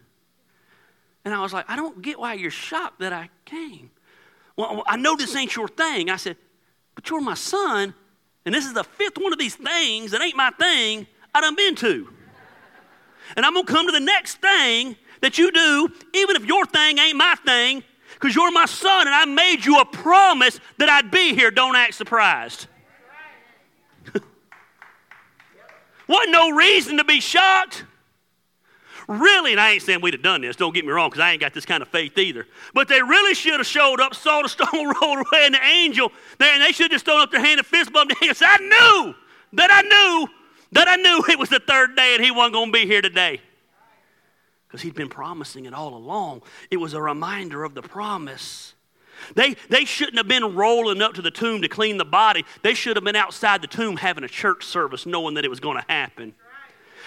[1.24, 3.90] And I was like, I don't get why you're shocked that I came.
[4.56, 6.08] Well, I know this ain't your thing.
[6.08, 6.36] I said,
[6.94, 7.92] but you're my son,
[8.44, 11.56] and this is the fifth one of these things that ain't my thing I done
[11.56, 12.08] been to.
[13.36, 16.98] And I'm gonna come to the next thing that you do, even if your thing
[16.98, 17.82] ain't my thing,
[18.18, 21.50] because you're my son and I made you a promise that I'd be here.
[21.50, 22.66] Don't act surprised.
[26.08, 27.84] Wasn't no reason to be shocked.
[29.06, 31.30] Really, and I ain't saying we'd have done this, don't get me wrong, because I
[31.30, 32.44] ain't got this kind of faith either.
[32.74, 36.10] But they really should have showed up, saw the stone roll away, and the angel,
[36.40, 38.56] and they should have just thrown up their hand and fist bumped and said, I
[38.58, 39.14] knew
[39.52, 40.28] that I knew
[40.72, 43.00] that I knew it was the third day and he wasn't going to be here
[43.00, 43.40] today
[44.76, 46.42] because he'd been promising it all along.
[46.70, 48.74] It was a reminder of the promise.
[49.34, 52.44] They, they shouldn't have been rolling up to the tomb to clean the body.
[52.62, 55.60] They should have been outside the tomb having a church service knowing that it was
[55.60, 56.34] going to happen.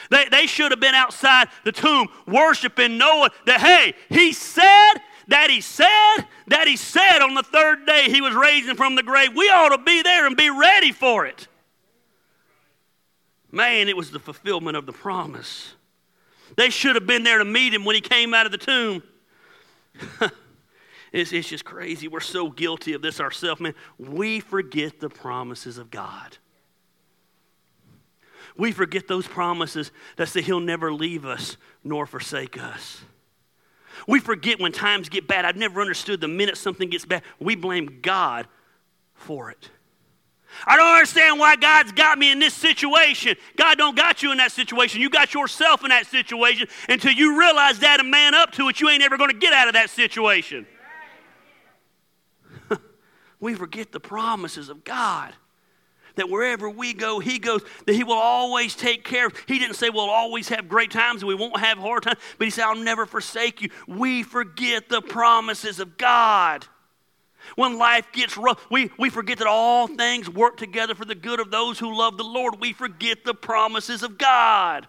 [0.10, 4.96] They, they should have been outside the tomb worshiping, knowing that, hey, he said
[5.28, 9.04] that he said that he said on the third day he was raising from the
[9.04, 9.36] grave.
[9.36, 11.48] We ought to be there and be ready for it.
[13.52, 15.76] Man, it was the fulfillment of the promise.
[16.60, 19.02] They should have been there to meet him when he came out of the tomb.
[21.14, 22.10] it's, it's just crazy.
[22.10, 23.74] We're so guilty of this ourselves, man.
[23.98, 26.38] We forget the promises of God.
[28.58, 33.04] We forget those promises that say he'll never leave us nor forsake us.
[34.06, 35.46] We forget when times get bad.
[35.46, 38.50] I've never understood the minute something gets bad, we blame God
[39.14, 39.70] for it.
[40.66, 43.36] I don't understand why God's got me in this situation.
[43.56, 45.02] God don't got you in that situation.
[45.02, 48.80] You got yourself in that situation until you realize that and man up to it,
[48.80, 50.66] you ain't ever going to get out of that situation.
[53.40, 55.34] we forget the promises of God.
[56.16, 59.34] That wherever we go, He goes, that He will always take care of.
[59.48, 62.46] He didn't say we'll always have great times and we won't have hard times, but
[62.46, 63.70] He said, I'll never forsake you.
[63.88, 66.66] We forget the promises of God.
[67.56, 71.40] When life gets rough, we, we forget that all things work together for the good
[71.40, 72.60] of those who love the Lord.
[72.60, 74.88] We forget the promises of God.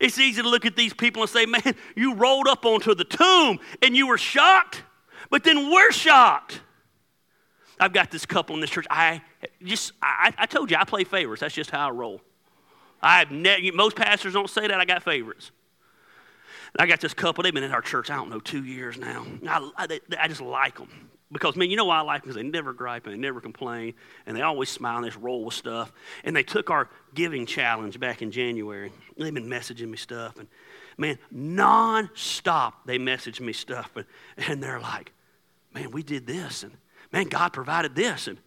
[0.00, 3.04] It's easy to look at these people and say, man, you rolled up onto the
[3.04, 4.82] tomb and you were shocked,
[5.30, 6.60] but then we're shocked.
[7.78, 8.86] I've got this couple in this church.
[8.90, 9.22] I
[9.62, 11.40] just, I, I told you, I play favorites.
[11.40, 12.20] That's just how I roll.
[13.02, 14.80] I've ne- most pastors don't say that.
[14.80, 15.50] I got favorites.
[16.78, 17.42] I got this couple.
[17.42, 18.10] They've been in our church.
[18.10, 19.26] I don't know two years now.
[19.48, 20.88] I, I, I just like them.
[21.32, 22.28] Because, man, you know why I like them?
[22.28, 23.94] Because they never gripe and they never complain
[24.26, 25.92] and they always smile and just roll with stuff.
[26.22, 28.92] And they took our giving challenge back in January.
[29.16, 30.38] They've been messaging me stuff.
[30.38, 30.46] And,
[30.96, 33.90] man, non-stop they message me stuff.
[33.96, 35.12] And, and they're like,
[35.74, 36.62] man, we did this.
[36.62, 36.72] And,
[37.12, 38.28] man, God provided this.
[38.28, 38.38] And,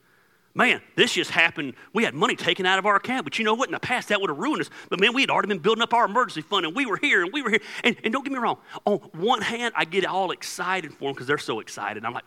[0.53, 1.73] man, this just happened.
[1.91, 3.25] We had money taken out of our account.
[3.25, 3.67] But you know what?
[3.67, 4.69] In the past, that would have ruined us.
[4.89, 6.65] But, man, we had already been building up our emergency fund.
[6.65, 7.61] And we were here and we were here.
[7.83, 8.59] And, and don't get me wrong.
[8.85, 12.05] On one hand, I get all excited for them because they're so excited.
[12.05, 12.23] I'm like,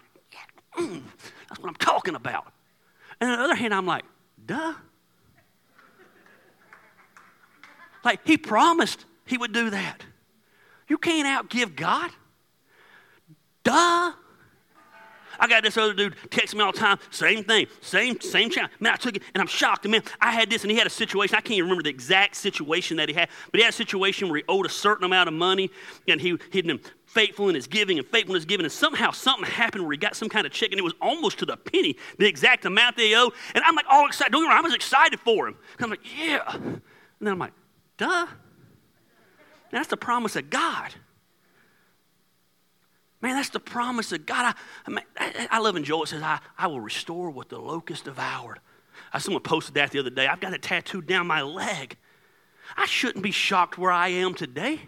[0.79, 1.03] Mm,
[1.49, 2.53] that's what I'm talking about.
[3.21, 4.05] And on the other hand, I'm like,
[4.45, 4.75] duh.
[8.05, 10.03] Like, he promised he would do that.
[10.89, 12.11] You can't outgive God.
[13.65, 14.13] Duh.
[15.39, 18.73] I got this other dude text me all the time, same thing, same same challenge.
[18.79, 19.89] Man, I took it and I'm shocked.
[19.89, 21.35] Man, I had this and he had a situation.
[21.35, 24.29] I can't even remember the exact situation that he had, but he had a situation
[24.29, 25.71] where he owed a certain amount of money
[26.07, 26.81] and he he'd been
[27.13, 28.65] faithful in his giving and faithful in his giving.
[28.65, 31.39] And somehow something happened where he got some kind of check and it was almost
[31.41, 33.33] to the penny, the exact amount they owed.
[33.55, 34.33] And I'm like all excited.
[34.33, 35.57] Don't get me wrong, I was excited for him.
[35.79, 36.55] I'm like, yeah.
[36.55, 36.81] And
[37.21, 37.53] then I'm like,
[37.97, 38.27] duh.
[39.71, 40.95] That's the promise of God.
[43.21, 44.55] Man, that's the promise of God.
[44.87, 48.05] I, I, I, love when Joel it says, I, I will restore what the locust
[48.05, 48.59] devoured.
[49.13, 50.27] I, someone posted that the other day.
[50.27, 51.97] I've got it tattooed down my leg.
[52.77, 54.81] I shouldn't be shocked where I am today.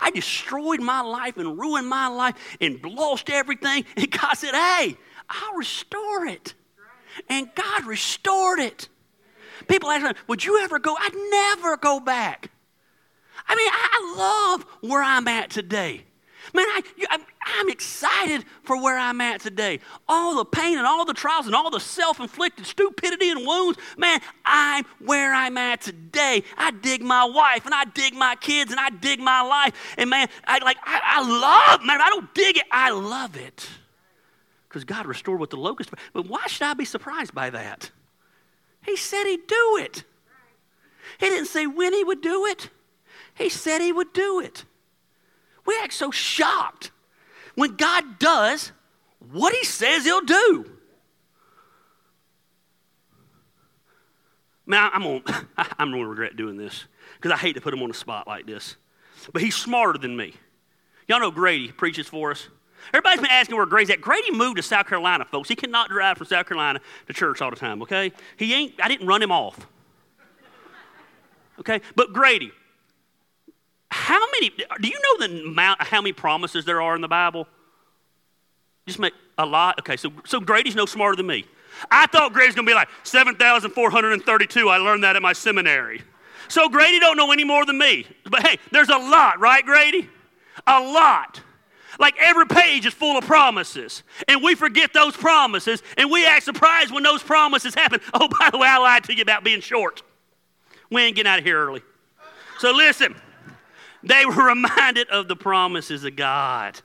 [0.00, 3.84] I destroyed my life and ruined my life and lost everything.
[3.96, 4.96] And God said, Hey,
[5.28, 6.54] I'll restore it.
[7.28, 8.88] And God restored it.
[9.68, 10.96] People ask me, Would you ever go?
[10.98, 12.50] I'd never go back.
[13.46, 16.04] I mean, I love where I'm at today.
[16.54, 17.22] Man, I, I'm,
[17.60, 19.80] I'm excited for where I'm at today.
[20.08, 23.78] All the pain and all the trials and all the self inflicted stupidity and wounds,
[23.98, 26.42] man, I'm where I'm at today.
[26.56, 29.74] I dig my wife and I dig my kids and I dig my life.
[29.98, 33.68] And man, I like, I, I love, man, I don't dig it, I love it.
[34.66, 35.90] Because God restored what the locust.
[36.14, 37.90] But why should I be surprised by that?
[38.86, 40.04] He said he'd do it.
[41.18, 42.70] He didn't say when he would do it,
[43.34, 44.64] he said he would do it.
[45.66, 46.90] We act so shocked
[47.54, 48.72] when God does
[49.32, 50.70] what he says he'll do.
[54.66, 56.84] Man, I'm gonna, I'm gonna regret doing this
[57.16, 58.76] because I hate to put him on the spot like this.
[59.32, 60.34] But he's smarter than me.
[61.08, 62.48] Y'all know Grady preaches for us.
[62.94, 64.00] Everybody's been asking where Grady's at.
[64.00, 65.48] Grady moved to South Carolina, folks.
[65.48, 68.12] He cannot drive from South Carolina to church all the time, okay?
[68.36, 69.66] He ain't, I didn't run him off.
[71.58, 71.80] Okay?
[71.94, 72.52] But Grady,
[73.90, 74.50] how many,
[74.80, 77.46] do you know the amount, how many promises there are in the Bible?
[78.86, 79.78] Just make a lot.
[79.80, 81.44] Okay, so, so Grady's no smarter than me.
[81.90, 84.68] I thought Grady's gonna be like 7,432.
[84.68, 86.02] I learned that at my seminary.
[86.48, 88.06] So Grady don't know any more than me.
[88.28, 90.08] But hey, there's a lot, right, Grady?
[90.66, 91.40] A lot.
[91.98, 94.02] Like every page is full of promises.
[94.26, 98.00] And we forget those promises and we act surprised when those promises happen.
[98.14, 100.02] Oh, by the way, I lied to you about being short.
[100.90, 101.82] We ain't getting out of here early.
[102.58, 103.14] So listen.
[104.02, 106.80] They were reminded of the promises of God.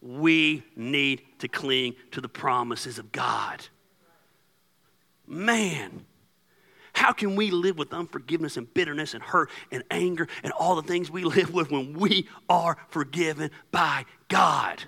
[0.00, 3.66] We need to cling to the promises of God.
[5.26, 6.06] Man,
[6.92, 10.82] how can we live with unforgiveness and bitterness and hurt and anger and all the
[10.82, 14.82] things we live with when we are forgiven by God?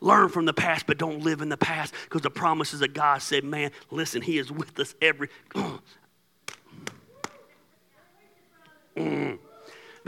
[0.00, 3.20] Learn from the past, but don't live in the past because the promises of God
[3.20, 5.28] said, man, listen, He is with us every.
[8.96, 9.38] mm.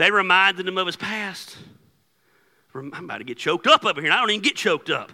[0.01, 1.55] They reminded him of his past.
[2.73, 5.11] I'm about to get choked up over here, and I don't even get choked up.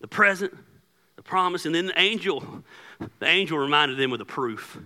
[0.00, 0.56] The present,
[1.16, 2.64] the promise, and then the angel.
[3.18, 4.78] The angel reminded them of the proof.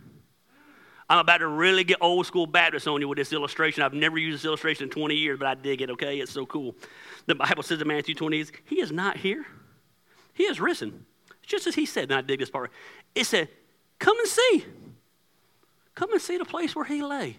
[1.08, 3.84] I'm about to really get old school Baptist on you with this illustration.
[3.84, 6.18] I've never used this illustration in 20 years, but I dig it, okay?
[6.18, 6.74] It's so cool.
[7.26, 9.46] The Bible says in Matthew 20, He is not here,
[10.34, 11.06] He is risen.
[11.46, 12.72] Just as He said, and I dig this part.
[13.14, 13.50] It said,
[14.00, 14.64] Come and see.
[15.94, 17.38] Come and see the place where He lay.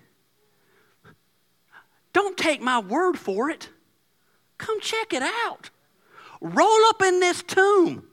[2.14, 3.70] Don't take my word for it.
[4.58, 5.70] Come check it out.
[6.40, 8.08] Roll up in this tomb.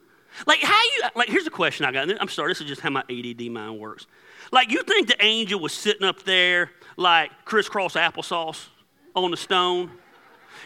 [0.47, 2.09] Like how you like here's a question I got.
[2.21, 4.07] I'm sorry, this is just how my ADD mind works.
[4.53, 8.67] Like you think the angel was sitting up there like crisscross applesauce
[9.15, 9.91] on the stone?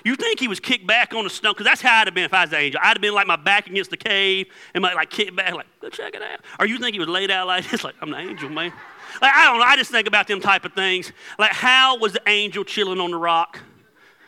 [0.04, 1.52] You think he was kicked back on the stone?
[1.52, 2.80] Because that's how I'd have been if I was the angel.
[2.82, 5.66] I'd have been like my back against the cave and my like kicked back, like,
[5.80, 6.40] go check it out.
[6.58, 7.84] Or you think he was laid out like this?
[7.84, 8.72] Like, I'm the angel, man.
[9.20, 9.64] Like, I don't know.
[9.64, 11.12] I just think about them type of things.
[11.38, 13.58] Like, how was the angel chilling on the rock?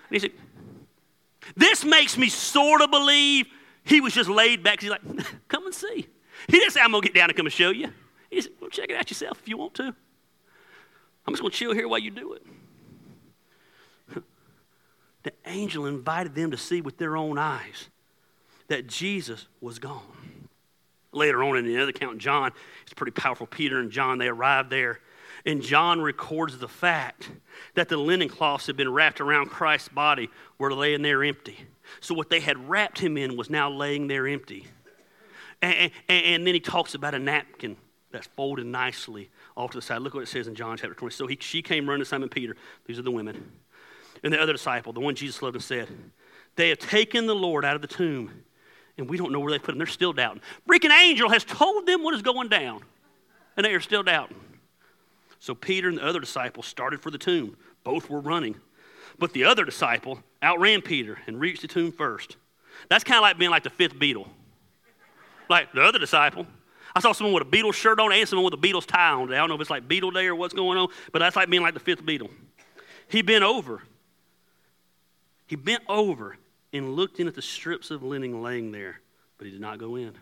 [0.08, 0.32] And he said,
[1.56, 3.46] This makes me sort of believe
[3.84, 4.80] he was just laid back.
[4.80, 5.02] He's like,
[5.48, 6.06] Come and see.
[6.48, 7.92] He didn't say, I'm going to get down and come and show you.
[8.30, 9.94] He said, Well, check it out yourself if you want to.
[11.26, 12.42] I'm just going to chill here while you do it.
[15.24, 17.88] The angel invited them to see with their own eyes
[18.68, 20.02] that Jesus was gone.
[21.16, 22.52] Later on in the other account, John,
[22.82, 23.46] it's pretty powerful.
[23.46, 25.00] Peter and John, they arrived there.
[25.46, 27.30] And John records the fact
[27.74, 31.58] that the linen cloths had been wrapped around Christ's body were laying there empty.
[32.00, 34.66] So what they had wrapped him in was now laying there empty.
[35.62, 37.76] And, and, and then he talks about a napkin
[38.10, 40.02] that's folded nicely off to the side.
[40.02, 41.14] Look what it says in John chapter 20.
[41.14, 42.56] So he, she came running to Simon Peter.
[42.86, 43.52] These are the women.
[44.22, 45.88] And the other disciple, the one Jesus loved and said,
[46.56, 48.44] They have taken the Lord out of the tomb,
[48.98, 49.78] and we don't know where they put them.
[49.78, 50.40] They're still doubting.
[50.68, 52.82] Freaking angel has told them what is going down,
[53.56, 54.36] and they are still doubting.
[55.38, 57.56] So Peter and the other disciple started for the tomb.
[57.84, 58.56] Both were running.
[59.18, 62.36] But the other disciple outran Peter and reached the tomb first.
[62.88, 64.28] That's kind of like being like the fifth Beatle.
[65.48, 66.46] Like the other disciple.
[66.94, 69.32] I saw someone with a Beatles shirt on and someone with a Beatles tie on.
[69.32, 71.48] I don't know if it's like Beatle Day or what's going on, but that's like
[71.48, 72.30] being like the fifth Beatle.
[73.08, 73.82] He bent over
[75.46, 76.36] he bent over
[76.72, 79.00] and looked in at the strips of linen laying there,
[79.38, 80.12] but he did not go in.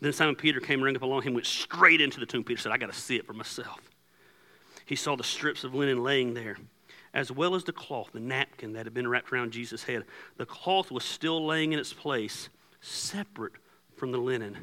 [0.00, 2.44] Then Simon Peter came running up along him, went straight into the tomb.
[2.44, 3.80] Peter said, I got to see it for myself.
[4.84, 6.56] He saw the strips of linen laying there,
[7.14, 10.04] as well as the cloth, the napkin that had been wrapped around Jesus' head.
[10.36, 13.54] The cloth was still laying in its place, separate
[13.96, 14.56] from the linen.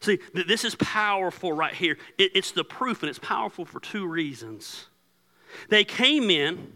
[0.00, 1.96] See, this is powerful right here.
[2.18, 4.86] it's the proof, and it's powerful for two reasons.
[5.68, 6.72] They came in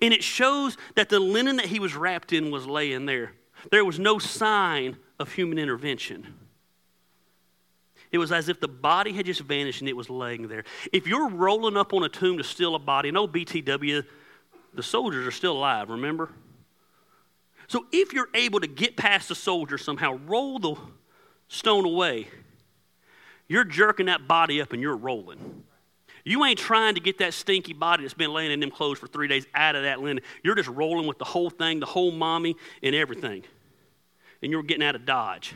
[0.00, 3.32] and it shows that the linen that he was wrapped in was laying there.
[3.70, 6.34] There was no sign of human intervention.
[8.10, 10.64] It was as if the body had just vanished and it was laying there.
[10.92, 14.04] If you're rolling up on a tomb to steal a body, no BTW,
[14.74, 16.30] the soldiers are still alive, remember?
[17.66, 20.76] So if you're able to get past the soldier somehow, roll the
[21.48, 22.28] stone away,
[23.46, 25.64] you're jerking that body up and you're rolling.
[26.28, 29.06] You ain't trying to get that stinky body that's been laying in them clothes for
[29.06, 30.22] three days out of that linen.
[30.42, 33.44] You're just rolling with the whole thing, the whole mommy, and everything.
[34.42, 35.54] And you're getting out of Dodge.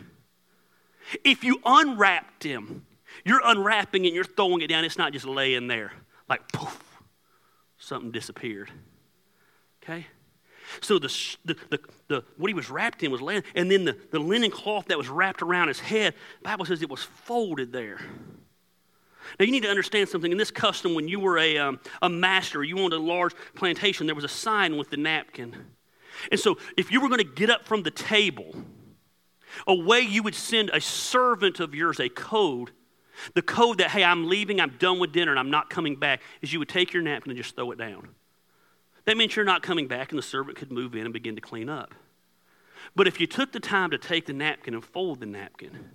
[1.24, 2.86] If you unwrapped him,
[3.24, 4.84] you're unwrapping and you're throwing it down.
[4.84, 5.92] It's not just laying there
[6.26, 7.02] like poof,
[7.76, 8.70] something disappeared.
[9.82, 10.06] Okay?
[10.80, 11.14] So the,
[11.44, 14.50] the, the, the, what he was wrapped in was laying, and then the, the linen
[14.50, 18.00] cloth that was wrapped around his head, Bible says it was folded there.
[19.38, 20.30] Now, you need to understand something.
[20.30, 24.06] In this custom, when you were a, um, a master, you owned a large plantation,
[24.06, 25.56] there was a sign with the napkin.
[26.30, 28.54] And so, if you were going to get up from the table,
[29.66, 32.70] a way you would send a servant of yours a code,
[33.34, 36.20] the code that, hey, I'm leaving, I'm done with dinner, and I'm not coming back,
[36.40, 38.08] is you would take your napkin and just throw it down.
[39.04, 41.40] That meant you're not coming back, and the servant could move in and begin to
[41.40, 41.94] clean up.
[42.94, 45.90] But if you took the time to take the napkin and fold the napkin,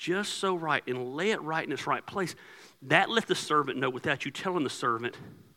[0.00, 2.34] just so right and lay it right in its right place,
[2.80, 5.14] that let the servant know without you telling the servant,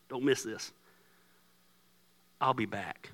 [0.10, 0.74] don't miss this,
[2.42, 3.10] I'll be back.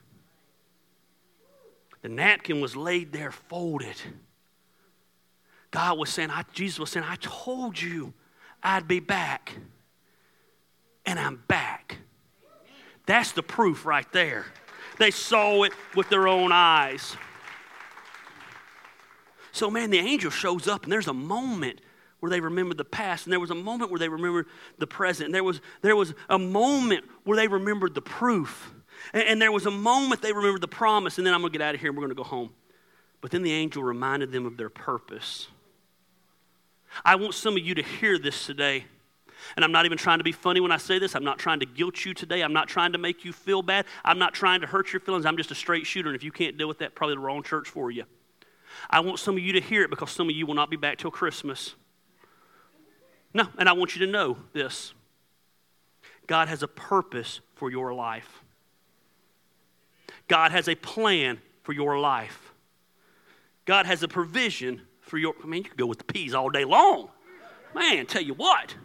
[2.02, 3.96] The napkin was laid there folded.
[5.70, 8.12] God was saying, I, Jesus was saying, I told you
[8.64, 9.54] I'd be back.
[11.06, 11.98] And I'm back.
[13.06, 14.46] That's the proof right there.
[14.98, 17.16] They saw it with their own eyes.
[19.60, 21.82] So, man, the angel shows up, and there's a moment
[22.22, 24.46] where they remember the past, and there was a moment where they remembered
[24.78, 28.72] the present, and there was, there was a moment where they remembered the proof,
[29.12, 31.60] and, and there was a moment they remembered the promise, and then I'm going to
[31.60, 32.52] get out of here and we're going to go home.
[33.20, 35.50] But then the angel reminded them of their purpose.
[37.04, 38.86] I want some of you to hear this today.
[39.58, 41.16] And I'm not even trying to be funny when I say this.
[41.16, 42.44] I'm not trying to guilt you today.
[42.44, 43.86] I'm not trying to make you feel bad.
[44.06, 45.26] I'm not trying to hurt your feelings.
[45.26, 46.08] I'm just a straight shooter.
[46.08, 48.06] And if you can't deal with that, probably the wrong church for you.
[48.90, 50.78] I want some of you to hear it because some of you will not be
[50.78, 51.76] back till Christmas.
[53.34, 54.94] No, and I want you to know this
[56.28, 58.44] God has a purpose for your life,
[60.28, 62.54] God has a plan for your life,
[63.66, 65.34] God has a provision for your.
[65.44, 67.10] I mean, you could go with the peas all day long.
[67.76, 68.76] Man, tell you what.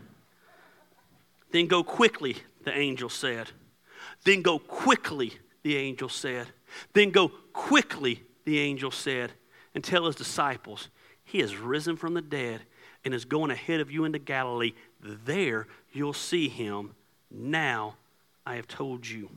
[1.50, 3.50] Then go quickly, the angel said.
[4.24, 6.48] Then go quickly, the angel said.
[6.92, 9.32] Then go quickly, the angel said,
[9.74, 10.88] and tell his disciples,
[11.24, 12.62] He has risen from the dead
[13.04, 14.72] and is going ahead of you into Galilee.
[15.00, 16.94] There you'll see him.
[17.30, 17.96] Now
[18.46, 19.30] I have told you.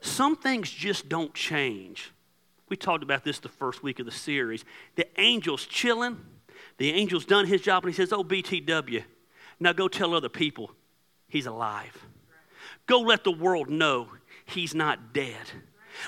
[0.00, 2.12] Some things just don't change.
[2.68, 4.64] We talked about this the first week of the series.
[4.94, 6.18] The angel's chilling.
[6.78, 9.02] The angel's done his job, and he says, Oh, BTW,
[9.58, 10.70] now go tell other people
[11.28, 12.06] he's alive.
[12.86, 14.08] Go let the world know
[14.46, 15.50] he's not dead.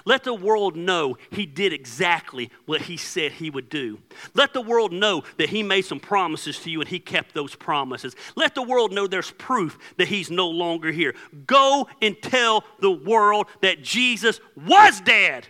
[0.04, 3.98] Let the world know he did exactly what he said he would do.
[4.34, 7.54] Let the world know that he made some promises to you and he kept those
[7.54, 8.14] promises.
[8.36, 11.14] Let the world know there's proof that he's no longer here.
[11.46, 15.46] Go and tell the world that Jesus was dead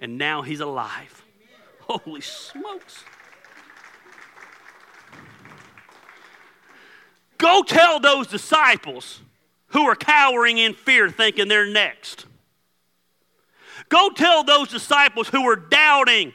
[0.00, 1.24] and now he's alive.
[1.80, 3.04] Holy smokes.
[7.38, 9.20] Go tell those disciples
[9.68, 12.26] who are cowering in fear, thinking they're next.
[13.90, 16.32] Go tell those disciples who are doubting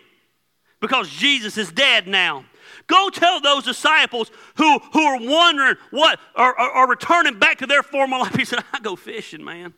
[0.80, 2.46] because Jesus is dead now.
[2.86, 7.66] Go tell those disciples who, who are wondering what, are, are, are returning back to
[7.66, 8.36] their former life.
[8.38, 9.74] He said, I go fishing, man.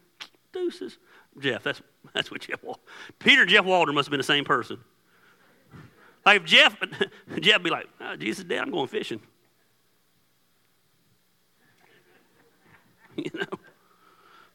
[0.52, 0.98] Deuces.
[1.40, 1.82] Jeff, that's,
[2.14, 2.82] that's what Jeff Walter.
[3.20, 4.80] Peter Jeff Walter must have been the same person.
[6.26, 6.76] Like if Jeff,
[7.40, 9.22] Jeff be like, oh, Jesus is dead, I'm going fishing.
[13.16, 13.58] You know?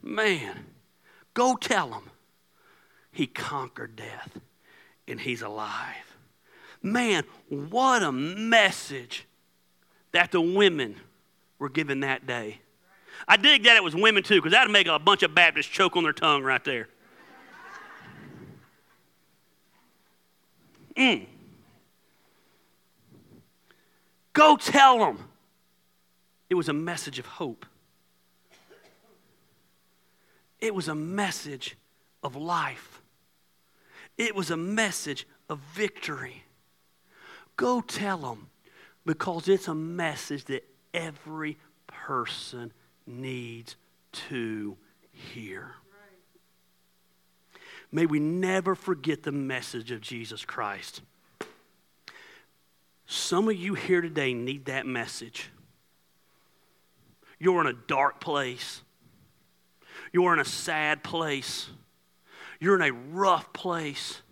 [0.00, 0.66] Man,
[1.34, 2.11] go tell them
[3.12, 4.40] he conquered death
[5.06, 6.16] and he's alive.
[6.82, 9.26] Man, what a message
[10.12, 10.96] that the women
[11.58, 12.60] were given that day.
[13.28, 15.96] I dig that it was women too, because that'd make a bunch of Baptists choke
[15.96, 16.88] on their tongue right there.
[20.94, 21.24] Mm.
[24.34, 25.18] Go tell them.
[26.50, 27.64] It was a message of hope.
[30.60, 31.78] It was a message
[32.22, 32.91] of life.
[34.22, 36.44] It was a message of victory.
[37.56, 38.50] Go tell them
[39.04, 40.62] because it's a message that
[40.94, 41.58] every
[41.88, 42.72] person
[43.04, 43.74] needs
[44.28, 44.76] to
[45.10, 45.72] hear.
[47.90, 51.02] May we never forget the message of Jesus Christ.
[53.06, 55.50] Some of you here today need that message.
[57.40, 58.82] You're in a dark place.
[60.12, 61.68] You're in a sad place.
[62.62, 64.22] You're in a rough place.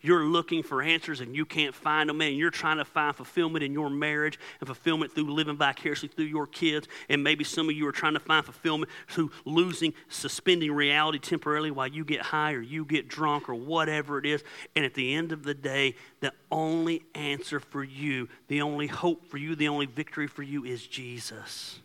[0.00, 3.62] You're looking for answers and you can't find them, and you're trying to find fulfillment
[3.62, 6.88] in your marriage and fulfillment through living vicariously through your kids.
[7.10, 11.70] And maybe some of you are trying to find fulfillment through losing, suspending reality temporarily
[11.70, 14.42] while you get high or you get drunk or whatever it is.
[14.74, 19.26] And at the end of the day, the only answer for you, the only hope
[19.26, 21.80] for you, the only victory for you is Jesus.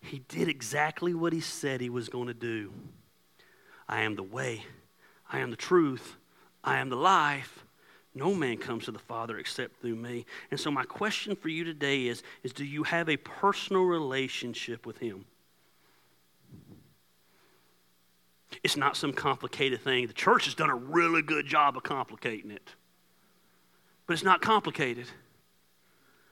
[0.00, 2.72] He did exactly what he said he was going to do.
[3.88, 4.64] I am the way,
[5.30, 6.16] I am the truth,
[6.64, 7.64] I am the life.
[8.14, 10.24] No man comes to the Father except through me.
[10.50, 14.86] And so, my question for you today is, is Do you have a personal relationship
[14.86, 15.26] with Him?
[18.64, 20.06] It's not some complicated thing.
[20.06, 22.74] The church has done a really good job of complicating it,
[24.06, 25.06] but it's not complicated.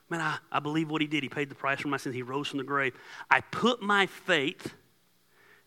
[0.09, 1.23] Man, I, I believe what He did.
[1.23, 2.95] He paid the price for my sins, He rose from the grave.
[3.31, 4.73] I put my faith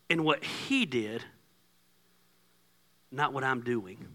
[0.10, 1.24] in what He did
[3.12, 4.06] not what I'm doing.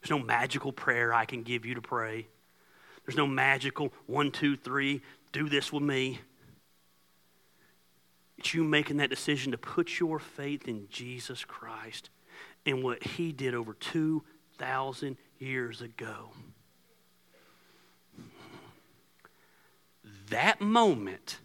[0.00, 2.28] There's no magical prayer I can give you to pray.
[3.04, 5.02] There's no magical one, two, three,
[5.32, 6.20] do this with me.
[8.38, 12.10] It's you making that decision to put your faith in Jesus Christ
[12.64, 16.30] and what He did over 2,000 years ago.
[20.30, 21.38] That moment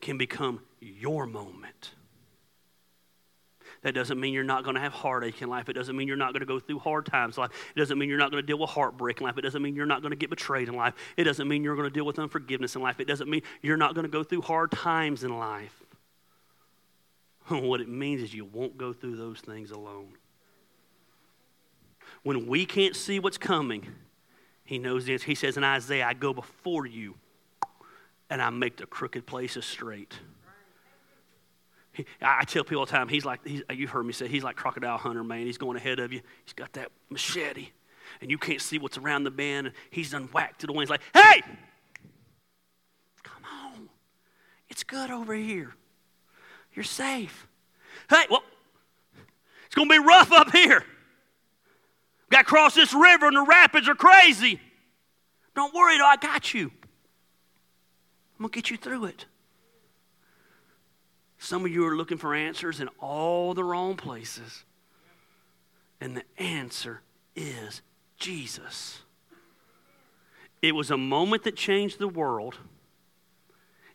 [0.00, 1.92] can become your moment.
[3.82, 5.68] That doesn't mean you're not going to have heartache in life.
[5.68, 7.50] It doesn't mean you're not going to go through hard times in life.
[7.74, 9.38] It doesn't mean you're not going to deal with heartbreak in life.
[9.38, 10.94] It doesn't mean you're not going to get betrayed in life.
[11.16, 13.00] It doesn't mean you're going to deal with unforgiveness in life.
[13.00, 15.74] It doesn't mean you're not going to go through hard times in life.
[17.48, 20.12] What it means is you won't go through those things alone.
[22.22, 23.86] When we can't see what's coming,
[24.62, 25.24] he knows this.
[25.24, 27.16] He says in Isaiah, I go before you
[28.28, 30.14] and I make the crooked places straight.
[32.22, 34.56] I tell people all the time, he's like, he's, you've heard me say, he's like
[34.56, 35.46] crocodile hunter, man.
[35.46, 36.20] He's going ahead of you.
[36.44, 37.70] He's got that machete.
[38.20, 40.82] and you can't see what's around the bend, and he's done whacked to the away.
[40.82, 41.42] He's like, hey,
[43.22, 43.88] come on.
[44.68, 45.74] It's good over here.
[46.74, 47.46] You're safe.
[48.08, 48.42] Hey, well,
[49.66, 50.84] it's going to be rough up here.
[52.30, 54.60] Got to cross this river, and the rapids are crazy.
[55.54, 56.70] Don't worry, though, I got you.
[58.38, 59.26] I'm going to get you through it.
[61.42, 64.62] Some of you are looking for answers in all the wrong places.
[65.98, 67.00] And the answer
[67.34, 67.80] is
[68.18, 69.00] Jesus.
[70.60, 72.58] It was a moment that changed the world,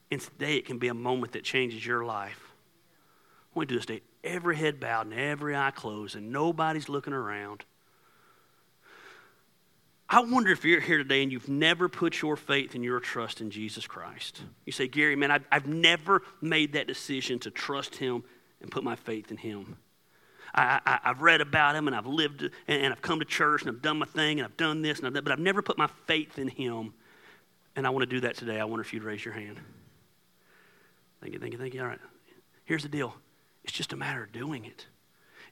[0.10, 2.52] and today it can be a moment that changes your life.
[3.54, 4.02] I want to do this today.
[4.24, 7.64] Every head bowed and every eye closed, and nobody's looking around.
[10.08, 13.41] I wonder if you're here today and you've never put your faith and your trust
[13.41, 14.43] in Jesus Christ.
[14.66, 18.24] You say, Gary, man, I've, I've never made that decision to trust Him
[18.62, 19.78] and put my faith in Him.
[20.58, 23.70] I, have read about him and I've lived and, and, I've come to church and
[23.70, 25.78] I've done my thing and I've done this and I've done, but I've never put
[25.78, 26.93] my faith in him.
[27.76, 28.60] And I want to do that today.
[28.60, 29.60] I wonder if you'd raise your hand.
[31.20, 31.82] Thank you, thank you, thank you.
[31.82, 31.99] All right.
[32.64, 33.16] Here's the deal
[33.66, 34.86] it's just a matter of doing it.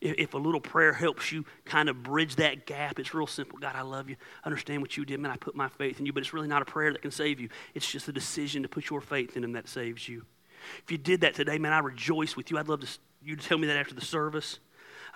[0.05, 3.57] If, a little prayer helps you kind of bridge that gap, it's real simple.
[3.57, 4.17] God, I love you.
[4.43, 5.31] I understand what you did, man.
[5.31, 7.39] I put my faith in you, but it's really not a prayer that can save
[7.39, 7.47] you.
[7.73, 10.25] It's just a decision to put your faith in him that saves you.
[10.83, 12.57] If you did that today, man, I rejoice with you.
[12.57, 12.87] I'd love to,
[13.23, 14.59] you to tell me that after the service.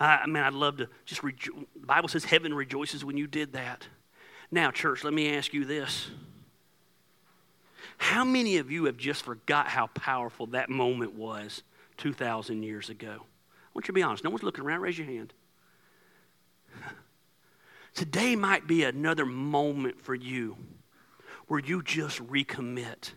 [0.00, 1.54] I mean, I'd love to just rejoice.
[1.78, 3.86] The Bible says heaven rejoices when you did that.
[4.50, 6.08] Now, church, let me ask you this.
[7.98, 11.62] How many of you have just forgot how powerful that moment was
[11.98, 13.24] 2,000 years ago?
[13.78, 14.24] Want you to be honest.
[14.24, 14.80] No one's looking around.
[14.80, 15.32] Raise your hand.
[17.94, 20.56] Today might be another moment for you
[21.46, 23.12] where you just recommit.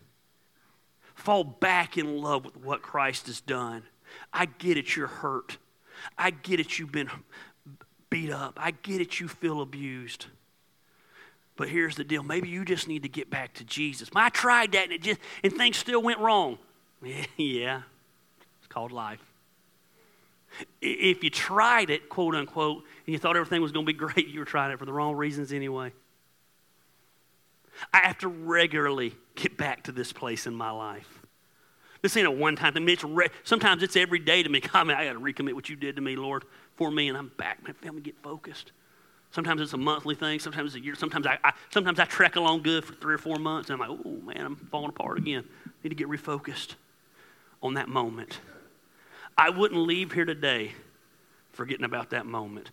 [1.16, 3.82] Fall back in love with what Christ has done.
[4.32, 5.57] I get it, you're hurt.
[6.16, 7.09] I get it, you've been
[8.12, 8.59] beat up.
[8.62, 10.28] I get it, you feel abused.
[11.55, 12.22] But here's the deal.
[12.22, 14.12] Maybe you just need to get back to Jesus.
[14.16, 16.59] I tried that and it just and things still went wrong.
[17.36, 17.82] yeah.
[18.59, 19.30] It's called life.
[20.82, 24.28] If you tried it, quote unquote, and you thought everything was going to be great,
[24.28, 25.93] you were trying it for the wrong reasons anyway.
[27.93, 31.22] I have to regularly get back to this place in my life.
[32.02, 32.88] This ain't a one time thing.
[32.89, 34.60] It's re- sometimes it's every day to me.
[34.74, 36.45] God, man, I got to recommit what you did to me, Lord,
[36.76, 37.64] for me, and I'm back.
[37.64, 38.72] My family, get focused.
[39.32, 40.39] Sometimes it's a monthly thing.
[40.39, 40.95] Sometimes it's a year.
[40.95, 43.89] Sometimes I, I, sometimes I trek along good for three or four months, and I'm
[43.89, 45.45] like, oh man, I'm falling apart again.
[45.84, 46.76] Need to get refocused
[47.64, 48.39] on that moment.
[49.38, 50.73] I wouldn't leave here today
[51.53, 52.69] forgetting about that moment.